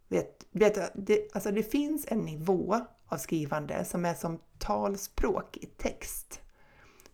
Vet, 0.08 0.46
vet, 0.50 0.92
det, 0.94 1.34
alltså 1.34 1.50
det 1.50 1.62
finns 1.62 2.06
en 2.08 2.18
nivå 2.18 2.80
av 3.06 3.16
skrivande 3.16 3.84
som 3.84 4.04
är 4.04 4.14
som 4.14 4.38
talspråk 4.58 5.56
i 5.56 5.66
text. 5.66 6.40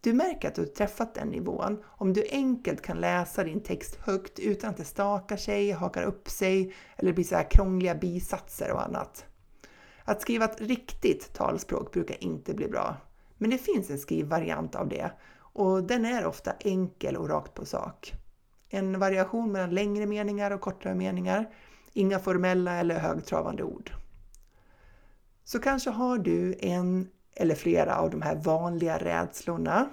Du 0.01 0.13
märker 0.13 0.49
att 0.49 0.55
du 0.55 0.61
har 0.61 0.69
träffat 0.69 1.15
den 1.15 1.29
nivån 1.29 1.85
om 1.87 2.13
du 2.13 2.27
enkelt 2.31 2.83
kan 2.83 3.01
läsa 3.01 3.45
din 3.45 3.61
text 3.61 3.97
högt 3.97 4.39
utan 4.39 4.71
att 4.71 4.77
det 4.77 4.85
stakar 4.85 5.37
sig, 5.37 5.71
hakar 5.71 6.03
upp 6.03 6.29
sig 6.29 6.75
eller 6.97 7.13
blir 7.13 7.25
så 7.25 7.37
här 7.37 7.51
krångliga 7.51 7.95
bisatser 7.95 8.73
och 8.73 8.85
annat. 8.85 9.25
Att 10.05 10.23
skriva 10.23 10.45
ett 10.45 10.61
riktigt 10.61 11.35
talspråk 11.35 11.93
brukar 11.93 12.25
inte 12.25 12.55
bli 12.55 12.69
bra, 12.69 12.97
men 13.39 13.51
det 13.51 13.59
finns 13.59 13.91
en 13.91 13.99
skrivvariant 13.99 14.75
av 14.75 14.89
det 14.89 15.11
och 15.53 15.85
den 15.85 16.05
är 16.05 16.27
ofta 16.27 16.53
enkel 16.61 17.17
och 17.17 17.29
rakt 17.29 17.55
på 17.55 17.65
sak. 17.65 18.15
En 18.69 18.99
variation 18.99 19.53
mellan 19.53 19.75
längre 19.75 20.07
meningar 20.07 20.51
och 20.51 20.61
kortare 20.61 20.95
meningar, 20.95 21.51
inga 21.93 22.19
formella 22.19 22.77
eller 22.77 22.99
högtravande 22.99 23.63
ord. 23.63 23.93
Så 25.45 25.59
kanske 25.59 25.91
har 25.91 26.19
du 26.19 26.55
en 26.59 27.09
eller 27.35 27.55
flera 27.55 27.97
av 27.97 28.11
de 28.11 28.23
här 28.23 28.35
vanliga 28.35 28.99
rädslorna, 28.99 29.89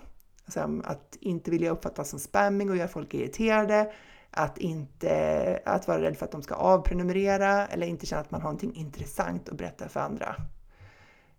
alltså 0.45 0.81
att 0.83 1.17
inte 1.19 1.51
vilja 1.51 1.71
uppfattas 1.71 2.09
som 2.09 2.19
spamming 2.19 2.69
och 2.69 2.77
göra 2.77 2.87
folk 2.87 3.13
irriterade, 3.13 3.93
att 4.31 4.57
inte 4.57 5.59
att 5.65 5.87
vara 5.87 6.01
rädd 6.01 6.17
för 6.17 6.25
att 6.25 6.31
de 6.31 6.41
ska 6.41 6.55
avprenumerera 6.55 7.67
eller 7.67 7.87
inte 7.87 8.05
känna 8.05 8.21
att 8.21 8.31
man 8.31 8.41
har 8.41 8.49
någonting 8.49 8.75
intressant 8.75 9.49
att 9.49 9.57
berätta 9.57 9.89
för 9.89 9.99
andra. 9.99 10.35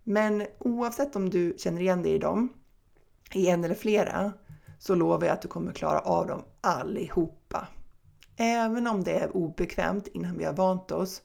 Men 0.04 0.46
oavsett 0.58 1.16
om 1.16 1.30
du 1.30 1.54
känner 1.58 1.80
igen 1.80 2.02
dig 2.02 2.12
i 2.12 2.18
dem 2.18 2.48
i 3.34 3.48
en 3.48 3.64
eller 3.64 3.74
flera 3.74 4.32
så 4.78 4.94
lovar 4.94 5.26
jag 5.26 5.34
att 5.34 5.42
du 5.42 5.48
kommer 5.48 5.72
klara 5.72 5.98
av 5.98 6.26
dem 6.26 6.42
allihopa. 6.60 7.68
Även 8.36 8.86
om 8.86 9.04
det 9.04 9.12
är 9.12 9.36
obekvämt 9.36 10.06
innan 10.06 10.38
vi 10.38 10.44
har 10.44 10.52
vant 10.52 10.90
oss 10.90 11.22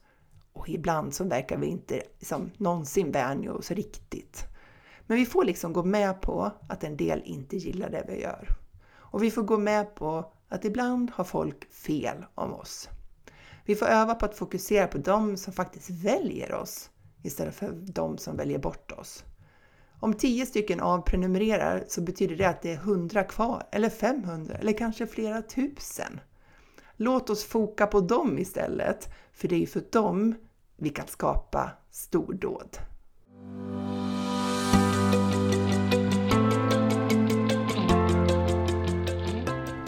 och 0.52 0.68
ibland 0.68 1.14
så 1.14 1.24
verkar 1.24 1.58
vi 1.58 1.66
inte 1.66 2.02
liksom, 2.18 2.50
någonsin 2.56 3.12
vänja 3.12 3.52
oss 3.52 3.70
riktigt. 3.70 4.44
Men 5.06 5.16
vi 5.16 5.26
får 5.26 5.44
liksom 5.44 5.72
gå 5.72 5.82
med 5.82 6.20
på 6.20 6.50
att 6.68 6.84
en 6.84 6.96
del 6.96 7.22
inte 7.24 7.56
gillar 7.56 7.90
det 7.90 8.04
vi 8.08 8.22
gör. 8.22 8.48
Och 8.94 9.22
vi 9.22 9.30
får 9.30 9.42
gå 9.42 9.58
med 9.58 9.94
på 9.94 10.32
att 10.48 10.64
ibland 10.64 11.10
har 11.10 11.24
folk 11.24 11.72
fel 11.72 12.24
om 12.34 12.54
oss. 12.54 12.88
Vi 13.64 13.74
får 13.74 13.86
öva 13.86 14.14
på 14.14 14.24
att 14.24 14.36
fokusera 14.36 14.86
på 14.86 14.98
de 14.98 15.36
som 15.36 15.52
faktiskt 15.52 15.90
väljer 15.90 16.54
oss 16.54 16.90
istället 17.22 17.54
för 17.54 17.72
de 17.72 18.18
som 18.18 18.36
väljer 18.36 18.58
bort 18.58 18.92
oss. 18.92 19.24
Om 20.00 20.14
10 20.14 20.46
stycken 20.46 20.80
avprenumererar 20.80 21.84
så 21.88 22.00
betyder 22.00 22.36
det 22.36 22.44
att 22.44 22.62
det 22.62 22.72
är 22.72 22.76
100 22.76 23.24
kvar, 23.24 23.66
eller 23.72 23.90
500, 23.90 24.54
eller 24.54 24.72
kanske 24.72 25.06
flera 25.06 25.42
tusen. 25.42 26.20
Låt 26.96 27.30
oss 27.30 27.44
foka 27.44 27.86
på 27.86 28.00
dem 28.00 28.38
istället, 28.38 29.08
för 29.32 29.48
det 29.48 29.54
är 29.54 29.60
ju 29.60 29.66
för 29.66 29.82
dem 29.92 30.34
vi 30.76 30.88
kan 30.90 31.06
skapa 31.06 31.70
stordåd. 31.90 32.78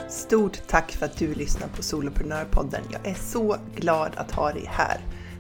Stort 0.09 0.69
tack 0.69 0.93
för 0.93 1.07
att 1.07 1.19
du 1.19 1.35
lyssnar 1.35 1.69
på 1.69 1.83
Soloprenörpodden. 1.83 2.83
Jag 2.91 3.07
är 3.07 3.15
så 3.15 3.57
glad 3.77 4.13
att 4.17 4.31
ha 4.31 4.53
dig 4.53 4.65
här. 4.67 5.01